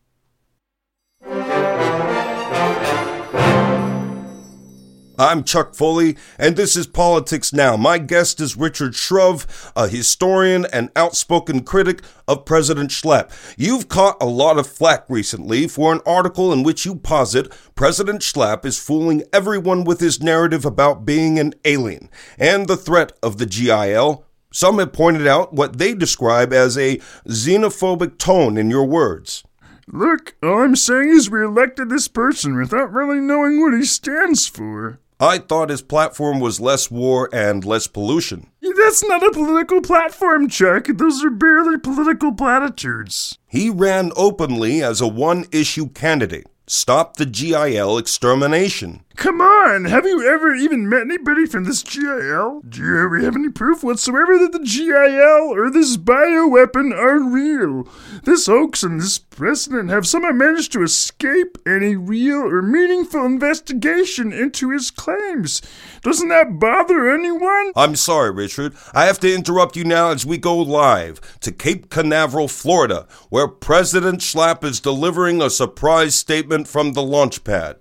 I'm 5.19 5.43
Chuck 5.43 5.73
Foley, 5.73 6.15
and 6.37 6.55
this 6.55 6.75
is 6.75 6.85
Politics 6.85 7.51
Now. 7.51 7.75
My 7.75 7.97
guest 7.97 8.39
is 8.39 8.55
Richard 8.55 8.93
Shrove, 8.93 9.71
a 9.75 9.87
historian 9.87 10.67
and 10.71 10.91
outspoken 10.95 11.63
critic 11.63 12.03
of 12.27 12.45
President 12.45 12.91
Shlapp. 12.91 13.31
You've 13.57 13.89
caught 13.89 14.21
a 14.21 14.27
lot 14.27 14.59
of 14.59 14.67
flack 14.67 15.05
recently 15.09 15.67
for 15.67 15.91
an 15.91 16.01
article 16.05 16.53
in 16.53 16.61
which 16.61 16.85
you 16.85 16.93
posit 16.93 17.51
President 17.73 18.21
Shlapp 18.21 18.63
is 18.63 18.77
fooling 18.77 19.23
everyone 19.33 19.85
with 19.85 20.01
his 20.01 20.21
narrative 20.21 20.65
about 20.65 21.03
being 21.03 21.39
an 21.39 21.55
alien 21.65 22.11
and 22.37 22.67
the 22.67 22.77
threat 22.77 23.13
of 23.23 23.39
the 23.39 23.47
GIL. 23.47 24.23
Some 24.53 24.77
have 24.77 24.93
pointed 24.93 25.25
out 25.25 25.51
what 25.51 25.79
they 25.79 25.95
describe 25.95 26.53
as 26.53 26.77
a 26.77 26.97
xenophobic 27.27 28.19
tone 28.19 28.55
in 28.55 28.69
your 28.69 28.85
words. 28.85 29.43
Look, 29.87 30.35
all 30.43 30.61
I'm 30.61 30.75
saying 30.75 31.09
is 31.09 31.31
we 31.31 31.43
elected 31.43 31.89
this 31.89 32.07
person 32.07 32.55
without 32.55 32.93
really 32.93 33.19
knowing 33.19 33.59
what 33.59 33.73
he 33.73 33.83
stands 33.83 34.45
for. 34.45 34.99
I 35.19 35.39
thought 35.39 35.71
his 35.71 35.81
platform 35.81 36.39
was 36.39 36.59
less 36.59 36.91
war 36.91 37.27
and 37.33 37.65
less 37.65 37.87
pollution. 37.87 38.51
That's 38.61 39.03
not 39.03 39.25
a 39.25 39.31
political 39.31 39.81
platform, 39.81 40.47
Chuck. 40.47 40.85
Those 40.87 41.23
are 41.23 41.31
barely 41.31 41.79
political 41.79 42.31
platitudes. 42.33 43.39
He 43.47 43.69
ran 43.71 44.11
openly 44.15 44.83
as 44.83 45.01
a 45.01 45.07
one 45.07 45.45
issue 45.51 45.89
candidate. 45.89 46.45
Stop 46.67 47.17
the 47.17 47.25
GIL 47.25 47.97
extermination. 47.97 49.03
Come 49.17 49.41
on, 49.41 49.85
have 49.85 50.05
you 50.05 50.29
ever 50.31 50.53
even 50.53 50.87
met 50.87 51.01
anybody 51.01 51.47
from 51.47 51.63
this 51.63 51.81
GIL? 51.81 52.61
Do 52.69 52.83
you 52.83 53.03
ever 53.03 53.17
have 53.21 53.35
any 53.35 53.49
proof 53.49 53.83
whatsoever 53.83 54.37
that 54.37 54.51
the 54.51 54.59
GIL 54.59 55.55
or 55.57 55.71
this 55.71 55.97
bioweapon 55.97 56.95
are 56.95 57.19
real? 57.19 57.89
This 58.25 58.45
hoax 58.45 58.83
and 58.83 59.01
this 59.01 59.17
president 59.17 59.89
have 59.89 60.05
somehow 60.05 60.33
managed 60.33 60.71
to 60.73 60.83
escape 60.83 61.57
any 61.65 61.95
real 61.95 62.43
or 62.43 62.61
meaningful 62.61 63.25
investigation 63.25 64.31
into 64.31 64.69
his 64.69 64.91
claims. 64.91 65.63
Doesn't 66.03 66.29
that 66.29 66.59
bother 66.59 67.11
anyone? 67.11 67.71
I'm 67.75 67.95
sorry, 67.95 68.29
Richard. 68.29 68.75
I 68.93 69.05
have 69.05 69.19
to 69.21 69.33
interrupt 69.33 69.75
you 69.75 69.83
now 69.83 70.11
as 70.11 70.27
we 70.27 70.37
go 70.37 70.55
live 70.55 71.21
to 71.39 71.51
Cape 71.51 71.89
Canaveral, 71.89 72.47
Florida, 72.47 73.07
where 73.29 73.47
President 73.47 74.19
Shlapp 74.19 74.63
is 74.63 74.79
delivering 74.79 75.41
a 75.41 75.49
surprise 75.49 76.13
statement 76.13 76.67
from 76.67 76.93
the 76.93 77.01
launch 77.01 77.43
pad. 77.43 77.77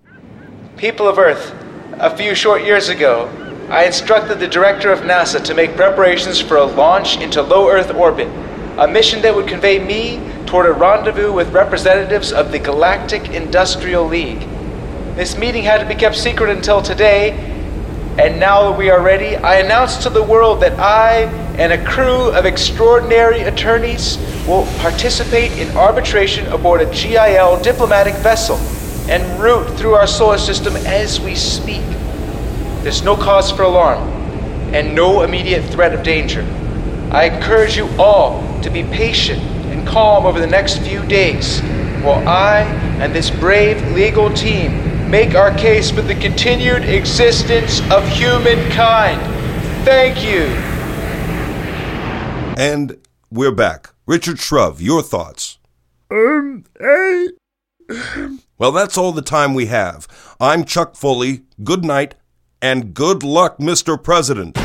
People 0.76 1.08
of 1.08 1.18
Earth, 1.18 1.54
a 1.94 2.14
few 2.14 2.34
short 2.34 2.62
years 2.62 2.90
ago, 2.90 3.30
I 3.70 3.86
instructed 3.86 4.38
the 4.38 4.46
director 4.46 4.92
of 4.92 5.00
NASA 5.00 5.42
to 5.44 5.54
make 5.54 5.74
preparations 5.74 6.38
for 6.38 6.58
a 6.58 6.66
launch 6.66 7.16
into 7.18 7.40
low 7.40 7.70
Earth 7.70 7.94
orbit, 7.94 8.28
a 8.76 8.86
mission 8.86 9.22
that 9.22 9.34
would 9.34 9.48
convey 9.48 9.78
me 9.78 10.20
toward 10.44 10.66
a 10.66 10.72
rendezvous 10.74 11.32
with 11.32 11.50
representatives 11.54 12.30
of 12.30 12.52
the 12.52 12.58
Galactic 12.58 13.30
Industrial 13.30 14.04
League. 14.04 14.40
This 15.14 15.38
meeting 15.38 15.62
had 15.62 15.78
to 15.78 15.86
be 15.86 15.94
kept 15.94 16.14
secret 16.14 16.50
until 16.50 16.82
today, 16.82 17.30
and 18.18 18.38
now 18.38 18.68
that 18.68 18.78
we 18.78 18.90
are 18.90 19.00
ready, 19.00 19.34
I 19.34 19.60
announce 19.60 19.96
to 20.02 20.10
the 20.10 20.22
world 20.22 20.60
that 20.60 20.78
I 20.78 21.22
and 21.56 21.72
a 21.72 21.82
crew 21.86 22.32
of 22.32 22.44
extraordinary 22.44 23.40
attorneys 23.40 24.18
will 24.46 24.66
participate 24.80 25.52
in 25.52 25.74
arbitration 25.74 26.46
aboard 26.48 26.82
a 26.82 26.92
GIL 26.92 27.62
diplomatic 27.62 28.14
vessel 28.16 28.58
en 29.08 29.40
route 29.40 29.68
through 29.78 29.94
our 29.94 30.06
solar 30.06 30.38
system 30.38 30.76
as 30.76 31.20
we 31.20 31.34
speak. 31.34 31.84
There's 32.82 33.02
no 33.02 33.16
cause 33.16 33.50
for 33.50 33.62
alarm 33.62 34.02
and 34.74 34.94
no 34.94 35.22
immediate 35.22 35.64
threat 35.72 35.94
of 35.94 36.02
danger. 36.02 36.42
I 37.10 37.24
encourage 37.24 37.76
you 37.76 37.88
all 37.98 38.42
to 38.62 38.70
be 38.70 38.82
patient 38.84 39.40
and 39.40 39.86
calm 39.86 40.26
over 40.26 40.40
the 40.40 40.46
next 40.46 40.78
few 40.78 41.04
days 41.06 41.60
while 42.02 42.26
I 42.28 42.60
and 43.00 43.14
this 43.14 43.30
brave 43.30 43.80
legal 43.92 44.32
team 44.32 45.10
make 45.10 45.34
our 45.34 45.56
case 45.56 45.90
for 45.90 46.02
the 46.02 46.14
continued 46.14 46.84
existence 46.84 47.80
of 47.92 48.06
humankind. 48.08 49.20
Thank 49.84 50.24
you. 50.24 50.42
And 52.56 52.98
we're 53.30 53.52
back. 53.52 53.90
Richard 54.06 54.38
Shrove, 54.38 54.80
your 54.80 55.02
thoughts. 55.02 55.58
Um, 56.10 56.64
I. 56.80 57.28
Well, 58.58 58.72
that's 58.72 58.96
all 58.96 59.12
the 59.12 59.20
time 59.20 59.52
we 59.52 59.66
have. 59.66 60.08
I'm 60.40 60.64
Chuck 60.64 60.96
Foley. 60.96 61.42
Good 61.62 61.84
night, 61.84 62.14
and 62.62 62.94
good 62.94 63.22
luck, 63.22 63.58
Mr. 63.58 64.02
President. 64.02 64.56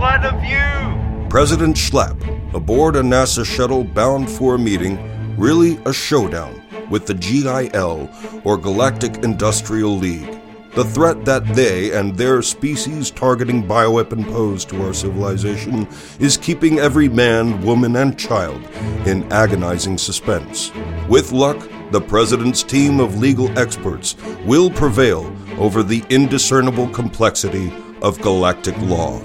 What 0.00 0.24
of 0.24 0.42
you? 0.42 1.28
President 1.28 1.76
Shlapp, 1.76 2.54
aboard 2.54 2.96
a 2.96 3.02
NASA 3.02 3.44
shuttle 3.44 3.84
bound 3.84 4.30
for 4.30 4.54
a 4.54 4.58
meeting, 4.58 5.36
really 5.36 5.78
a 5.84 5.92
showdown 5.92 6.62
with 6.88 7.06
the 7.06 7.12
GIL, 7.12 8.08
or 8.42 8.56
Galactic 8.56 9.18
Industrial 9.18 9.94
League. 9.94 10.41
The 10.74 10.84
threat 10.84 11.26
that 11.26 11.46
they 11.54 11.92
and 11.92 12.16
their 12.16 12.40
species 12.40 13.10
targeting 13.10 13.62
bioweapon 13.68 14.24
pose 14.24 14.64
to 14.66 14.86
our 14.86 14.94
civilization 14.94 15.86
is 16.18 16.38
keeping 16.38 16.78
every 16.78 17.10
man, 17.10 17.60
woman, 17.60 17.94
and 17.96 18.18
child 18.18 18.64
in 19.06 19.30
agonizing 19.30 19.98
suspense. 19.98 20.72
With 21.10 21.30
luck, 21.30 21.68
the 21.90 22.00
President's 22.00 22.62
team 22.62 23.00
of 23.00 23.18
legal 23.18 23.50
experts 23.58 24.16
will 24.46 24.70
prevail 24.70 25.30
over 25.58 25.82
the 25.82 26.02
indiscernible 26.08 26.88
complexity 26.88 27.70
of 28.00 28.18
galactic 28.22 28.76
law. 28.78 29.20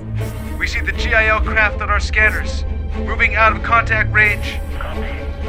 We 0.59 0.67
see 0.67 0.81
the 0.81 0.91
GIL 0.91 1.39
craft 1.49 1.81
on 1.81 1.89
our 1.89 2.01
scanners, 2.01 2.65
moving 3.05 3.35
out 3.35 3.55
of 3.55 3.63
contact 3.63 4.11
range. 4.11 4.57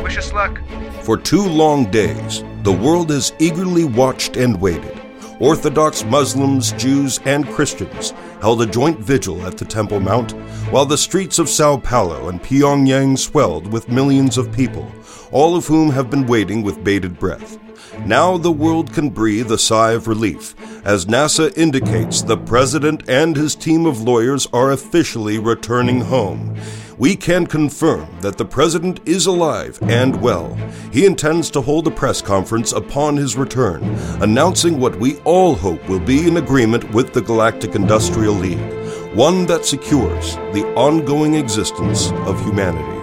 Wish 0.01 0.17
us 0.17 0.33
luck. 0.33 0.61
For 1.03 1.17
two 1.17 1.43
long 1.43 1.91
days, 1.91 2.45
the 2.63 2.73
world 2.73 3.11
has 3.11 3.33
eagerly 3.41 3.85
watched 3.85 4.37
and 4.37 4.61
waited. 4.61 4.95
Orthodox 5.41 6.05
Muslims, 6.05 6.73
Jews, 6.73 7.21
and 7.25 7.49
Christians 7.49 8.11
held 8.41 8.61
a 8.61 8.67
joint 8.67 8.99
vigil 8.99 9.47
at 9.47 9.57
the 9.57 9.65
Temple 9.65 10.01
Mount, 10.01 10.33
while 10.73 10.85
the 10.85 10.99
streets 10.99 11.39
of 11.39 11.49
Sao 11.49 11.77
Paulo 11.77 12.29
and 12.29 12.43
Pyongyang 12.43 13.17
swelled 13.17 13.73
with 13.73 13.89
millions 13.89 14.37
of 14.37 14.51
people, 14.51 14.91
all 15.31 15.55
of 15.55 15.67
whom 15.67 15.91
have 15.91 16.11
been 16.11 16.27
waiting 16.27 16.63
with 16.63 16.83
bated 16.83 17.19
breath. 17.21 17.57
Now 18.05 18.37
the 18.37 18.51
world 18.51 18.93
can 18.93 19.11
breathe 19.11 19.51
a 19.53 19.59
sigh 19.59 19.93
of 19.93 20.09
relief, 20.09 20.55
as 20.85 21.07
NASA 21.07 21.57
indicates 21.57 22.23
the 22.23 22.37
President 22.37 23.09
and 23.09 23.37
his 23.37 23.55
team 23.55 23.87
of 23.87 24.03
lawyers 24.03 24.49
are 24.53 24.73
officially 24.73 25.39
returning 25.39 26.01
home. 26.01 26.57
We 26.99 27.15
can 27.15 27.47
confirm 27.47 28.09
that 28.23 28.39
the 28.39 28.45
President 28.45 29.01
is 29.07 29.27
alive 29.27 29.79
and 29.83 30.21
well. 30.21 30.57
He 30.93 31.07
intends 31.07 31.49
to 31.51 31.61
hold 31.61 31.87
a 31.87 31.93
press 31.93 32.21
conference 32.21 32.73
upon 32.73 33.17
his 33.17 33.37
return, 33.37 33.85
announcing 34.21 34.81
what 34.81 34.99
we 34.99 35.19
all 35.19 35.55
hope 35.55 35.89
will 35.89 36.01
be 36.01 36.27
an 36.27 36.39
agreement 36.39 36.93
with 36.93 37.13
the 37.13 37.23
Galactic 37.23 37.77
Industrial 37.77 38.35
League, 38.35 39.15
one 39.15 39.47
that 39.47 39.65
secures 39.65 40.35
the 40.53 40.65
ongoing 40.75 41.35
existence 41.35 42.11
of 42.27 42.43
humanity. 42.43 42.98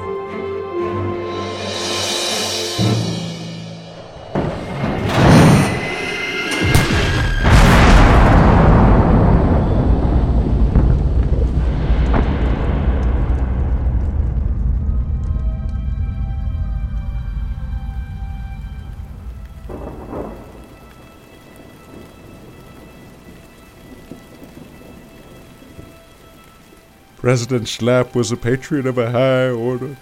President 27.26 27.64
Shlapp 27.64 28.14
was 28.14 28.32
a 28.32 28.38
patriot 28.38 28.86
of 28.86 29.00
a 29.00 29.10
high 29.10 29.50
order. 29.50 29.98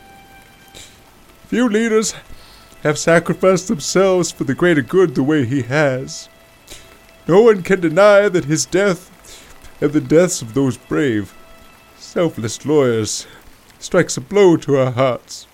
Few 1.45 1.69
leaders 1.69 2.13
have 2.81 2.99
sacrificed 2.99 3.69
themselves 3.69 4.29
for 4.29 4.43
the 4.43 4.53
greater 4.53 4.81
good 4.81 5.15
the 5.15 5.23
way 5.23 5.45
he 5.45 5.61
has. 5.61 6.27
No 7.25 7.43
one 7.43 7.63
can 7.63 7.79
deny 7.79 8.27
that 8.27 8.43
his 8.43 8.65
death 8.65 9.09
and 9.79 9.93
the 9.93 10.01
deaths 10.01 10.41
of 10.41 10.53
those 10.53 10.75
brave, 10.75 11.33
selfless 11.97 12.65
lawyers 12.65 13.25
strikes 13.79 14.17
a 14.17 14.21
blow 14.21 14.57
to 14.57 14.75
our 14.75 14.91
hearts. 14.91 15.47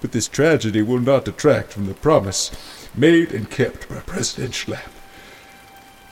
But 0.00 0.10
this 0.10 0.26
tragedy 0.26 0.82
will 0.82 0.98
not 0.98 1.24
detract 1.24 1.72
from 1.72 1.86
the 1.86 1.94
promise 1.94 2.50
made 2.96 3.30
and 3.30 3.48
kept 3.48 3.88
by 3.88 4.00
President 4.00 4.54
Shlapp 4.54 4.90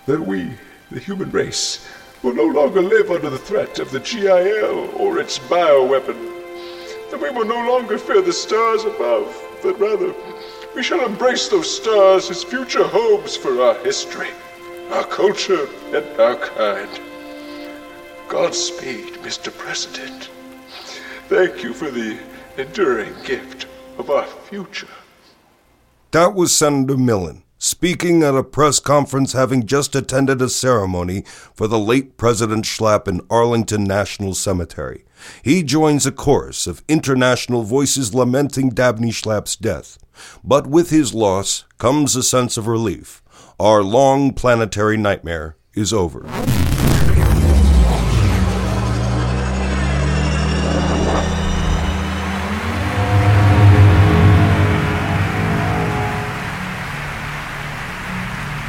that 0.07 0.21
we, 0.21 0.53
the 0.93 1.01
human 1.01 1.33
race, 1.33 1.85
will 2.23 2.35
no 2.35 2.47
longer 2.47 2.83
live 2.83 3.11
under 3.11 3.31
the 3.31 3.39
threat 3.39 3.79
of 3.79 3.91
the 3.91 4.01
GIL 4.01 4.91
or 4.97 5.19
its 5.19 5.39
bioweapon. 5.39 6.17
That 7.11 7.21
we 7.21 7.31
will 7.31 7.45
no 7.45 7.69
longer 7.71 7.99
fear 7.99 8.21
the 8.21 8.33
stars 8.33 8.85
above, 8.85 9.35
but 9.63 9.79
rather 9.79 10.15
we 10.75 10.83
shall 10.83 11.05
embrace 11.05 11.49
those 11.49 11.75
stars 11.75 12.31
as 12.31 12.45
future 12.45 12.85
homes 12.85 13.37
for 13.37 13.63
our 13.63 13.77
history, 13.85 14.31
our 14.91 15.05
culture, 15.05 15.69
and 15.95 16.21
our 16.21 16.37
kind. 16.37 17.01
Godspeed, 18.29 19.15
Mr. 19.23 19.57
President. 19.57 20.31
Thank 21.29 21.63
you 21.63 21.73
for 21.73 21.91
the 21.91 22.19
enduring 22.59 23.15
gift 23.25 23.67
of 23.99 24.11
our 24.11 24.27
future. 24.27 24.89
That 26.11 26.35
was 26.35 26.55
Senator 26.55 26.97
Millen 26.97 27.43
speaking 27.67 28.23
at 28.23 28.37
a 28.37 28.45
press 28.45 28.79
conference 28.79 29.33
having 29.33 29.67
just 29.67 29.97
attended 29.97 30.41
a 30.41 30.49
ceremony 30.49 31.25
for 31.53 31.67
the 31.67 31.79
late 31.79 32.17
President 32.17 32.65
Shlapp 32.65 33.09
in 33.09 33.21
Arlington 33.29 33.83
National 33.83 34.35
Cemetery. 34.35 35.05
He 35.43 35.65
joins 35.65 36.07
a 36.07 36.13
chorus 36.13 36.69
of 36.69 36.85
international 36.87 37.65
voices 37.65 38.15
lamenting 38.15 38.71
Dabney 38.71 39.11
Shlapp's 39.11 39.57
death. 39.57 39.99
But 40.45 40.69
with 40.69 40.91
his 40.91 41.13
loss 41.13 41.65
comes 41.79 42.15
a 42.15 42.23
sense 42.23 42.57
of 42.57 42.69
relief. 42.69 43.21
Our 43.59 43.83
long 43.83 44.33
planetary 44.33 44.97
nightmare 44.97 45.57
is 45.75 45.93
over. 45.93 46.25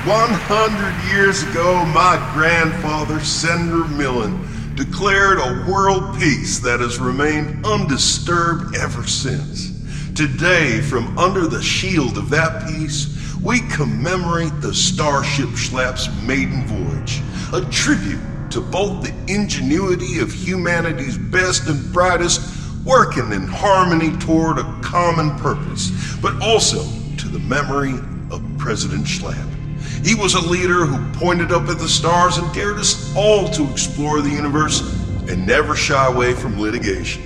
100 0.07 1.13
years 1.13 1.43
ago, 1.43 1.83
my 1.87 2.15
grandfather, 2.33 3.19
Senator 3.19 3.83
Millen, 3.89 4.39
declared 4.75 5.37
a 5.37 5.69
world 5.69 6.17
peace 6.17 6.59
that 6.59 6.79
has 6.79 6.97
remained 6.97 7.65
undisturbed 7.65 8.73
ever 8.77 9.05
since. 9.05 9.73
Today, 10.13 10.79
from 10.79 11.17
under 11.17 11.45
the 11.45 11.61
shield 11.61 12.17
of 12.17 12.29
that 12.29 12.65
peace, 12.69 13.35
we 13.43 13.59
commemorate 13.67 14.61
the 14.61 14.73
Starship 14.73 15.49
Shlapp's 15.49 16.07
maiden 16.23 16.65
voyage, 16.67 17.21
a 17.51 17.69
tribute 17.69 18.21
to 18.51 18.61
both 18.61 19.03
the 19.03 19.13
ingenuity 19.27 20.19
of 20.19 20.31
humanity's 20.31 21.17
best 21.17 21.67
and 21.67 21.91
brightest 21.91 22.55
working 22.85 23.33
in 23.33 23.45
harmony 23.45 24.15
toward 24.19 24.57
a 24.57 24.79
common 24.81 25.37
purpose, 25.39 25.91
but 26.21 26.41
also 26.41 26.81
to 27.17 27.27
the 27.27 27.39
memory 27.39 27.95
of 28.31 28.41
President 28.57 29.03
Shlapp. 29.03 29.56
He 30.03 30.15
was 30.15 30.35
a 30.35 30.41
leader 30.41 30.85
who 30.85 31.19
pointed 31.19 31.51
up 31.51 31.67
at 31.69 31.79
the 31.79 31.87
stars 31.87 32.37
and 32.37 32.53
dared 32.53 32.77
us 32.77 33.15
all 33.15 33.49
to 33.49 33.69
explore 33.71 34.21
the 34.21 34.29
universe 34.29 34.81
and 35.29 35.45
never 35.45 35.75
shy 35.75 36.07
away 36.07 36.33
from 36.33 36.59
litigation, 36.59 37.23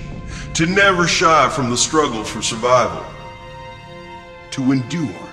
to 0.54 0.66
never 0.66 1.06
shy 1.06 1.48
from 1.48 1.70
the 1.70 1.76
struggle 1.76 2.24
for 2.24 2.42
survival, 2.42 3.04
to 4.50 4.72
endure. 4.72 5.31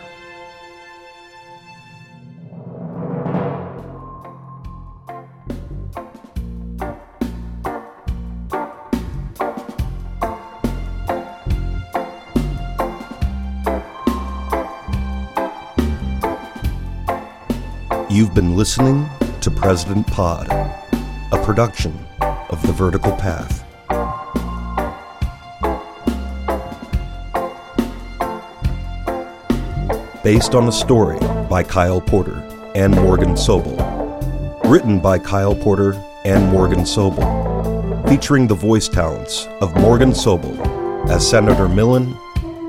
You've 18.12 18.34
been 18.34 18.56
listening 18.56 19.08
to 19.42 19.52
President 19.52 20.08
Pod, 20.08 20.50
a 20.50 21.44
production 21.46 21.96
of 22.20 22.60
The 22.66 22.74
Vertical 22.74 23.12
Path. 23.12 23.64
Based 30.24 30.56
on 30.56 30.68
a 30.68 30.72
story 30.72 31.20
by 31.48 31.62
Kyle 31.62 32.02
Porter 32.02 32.40
and 32.74 32.96
Morgan 32.96 33.36
Sobel. 33.36 33.78
Written 34.64 35.00
by 35.00 35.20
Kyle 35.20 35.54
Porter 35.54 35.94
and 36.26 36.52
Morgan 36.52 36.80
Sobel. 36.80 38.10
Featuring 38.10 38.48
the 38.48 38.56
voice 38.56 38.90
talents 38.90 39.46
of 39.62 39.76
Morgan 39.76 40.14
Sobel 40.14 40.58
as 41.12 41.30
Senator 41.30 41.70
Millen, 41.70 42.18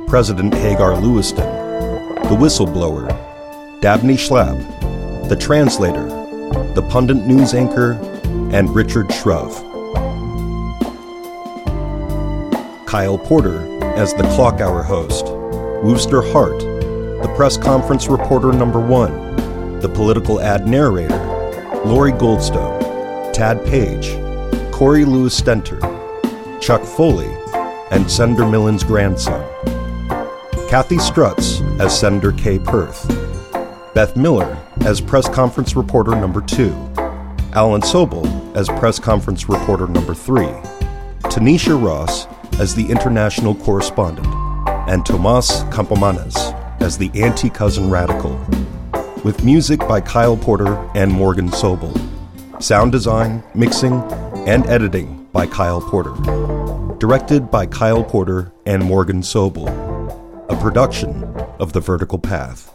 President 0.06 0.52
Hagar 0.52 1.00
Lewiston, 1.00 1.48
the 2.24 2.36
whistleblower, 2.36 3.08
Dabney 3.80 4.16
Shlapp, 4.16 4.79
the 5.30 5.36
translator, 5.36 6.08
the 6.74 6.84
pundit 6.90 7.18
news 7.18 7.54
anchor, 7.54 7.92
and 8.52 8.68
Richard 8.74 9.12
Shrove. 9.12 9.54
Kyle 12.84 13.16
Porter 13.16 13.60
as 13.94 14.12
the 14.14 14.24
clock 14.34 14.60
hour 14.60 14.82
host, 14.82 15.26
Wooster 15.84 16.20
Hart, 16.20 16.58
the 16.58 17.32
press 17.36 17.56
conference 17.56 18.08
reporter 18.08 18.50
number 18.52 18.80
one, 18.80 19.78
the 19.78 19.88
political 19.88 20.40
ad 20.40 20.66
narrator, 20.66 21.16
Lori 21.84 22.10
Goldstone, 22.10 23.32
Tad 23.32 23.64
Paige, 23.66 24.10
Cory 24.72 25.04
Lewis 25.04 25.36
Stentor, 25.36 25.78
Chuck 26.60 26.82
Foley, 26.82 27.32
and 27.92 28.10
Senator 28.10 28.48
Millen's 28.48 28.82
grandson. 28.82 29.48
Kathy 30.68 30.96
Strutz 30.96 31.60
as 31.78 31.96
Senator 31.96 32.32
Kay 32.32 32.58
Perth. 32.58 33.19
Beth 33.92 34.16
Miller 34.16 34.56
as 34.82 35.00
press 35.00 35.28
conference 35.28 35.74
reporter 35.74 36.12
number 36.12 36.40
two, 36.40 36.70
Alan 37.54 37.80
Sobel 37.80 38.24
as 38.56 38.68
press 38.68 39.00
conference 39.00 39.48
reporter 39.48 39.88
number 39.88 40.14
three, 40.14 40.52
Tanesha 41.24 41.74
Ross 41.74 42.28
as 42.60 42.72
the 42.72 42.88
international 42.88 43.52
correspondent, 43.52 44.28
and 44.88 45.04
Tomas 45.04 45.64
Campomanes 45.64 46.36
as 46.80 46.98
the 46.98 47.10
anti 47.20 47.50
cousin 47.50 47.90
radical, 47.90 48.38
with 49.24 49.42
music 49.42 49.80
by 49.80 50.00
Kyle 50.00 50.36
Porter 50.36 50.76
and 50.94 51.10
Morgan 51.10 51.48
Sobel. 51.48 51.92
Sound 52.62 52.92
design, 52.92 53.42
mixing, 53.56 53.94
and 54.46 54.64
editing 54.66 55.26
by 55.32 55.48
Kyle 55.48 55.80
Porter. 55.80 56.14
Directed 56.98 57.50
by 57.50 57.66
Kyle 57.66 58.04
Porter 58.04 58.52
and 58.66 58.84
Morgan 58.84 59.20
Sobel. 59.20 59.68
A 60.48 60.56
production 60.60 61.24
of 61.58 61.72
The 61.72 61.80
Vertical 61.80 62.18
Path. 62.18 62.72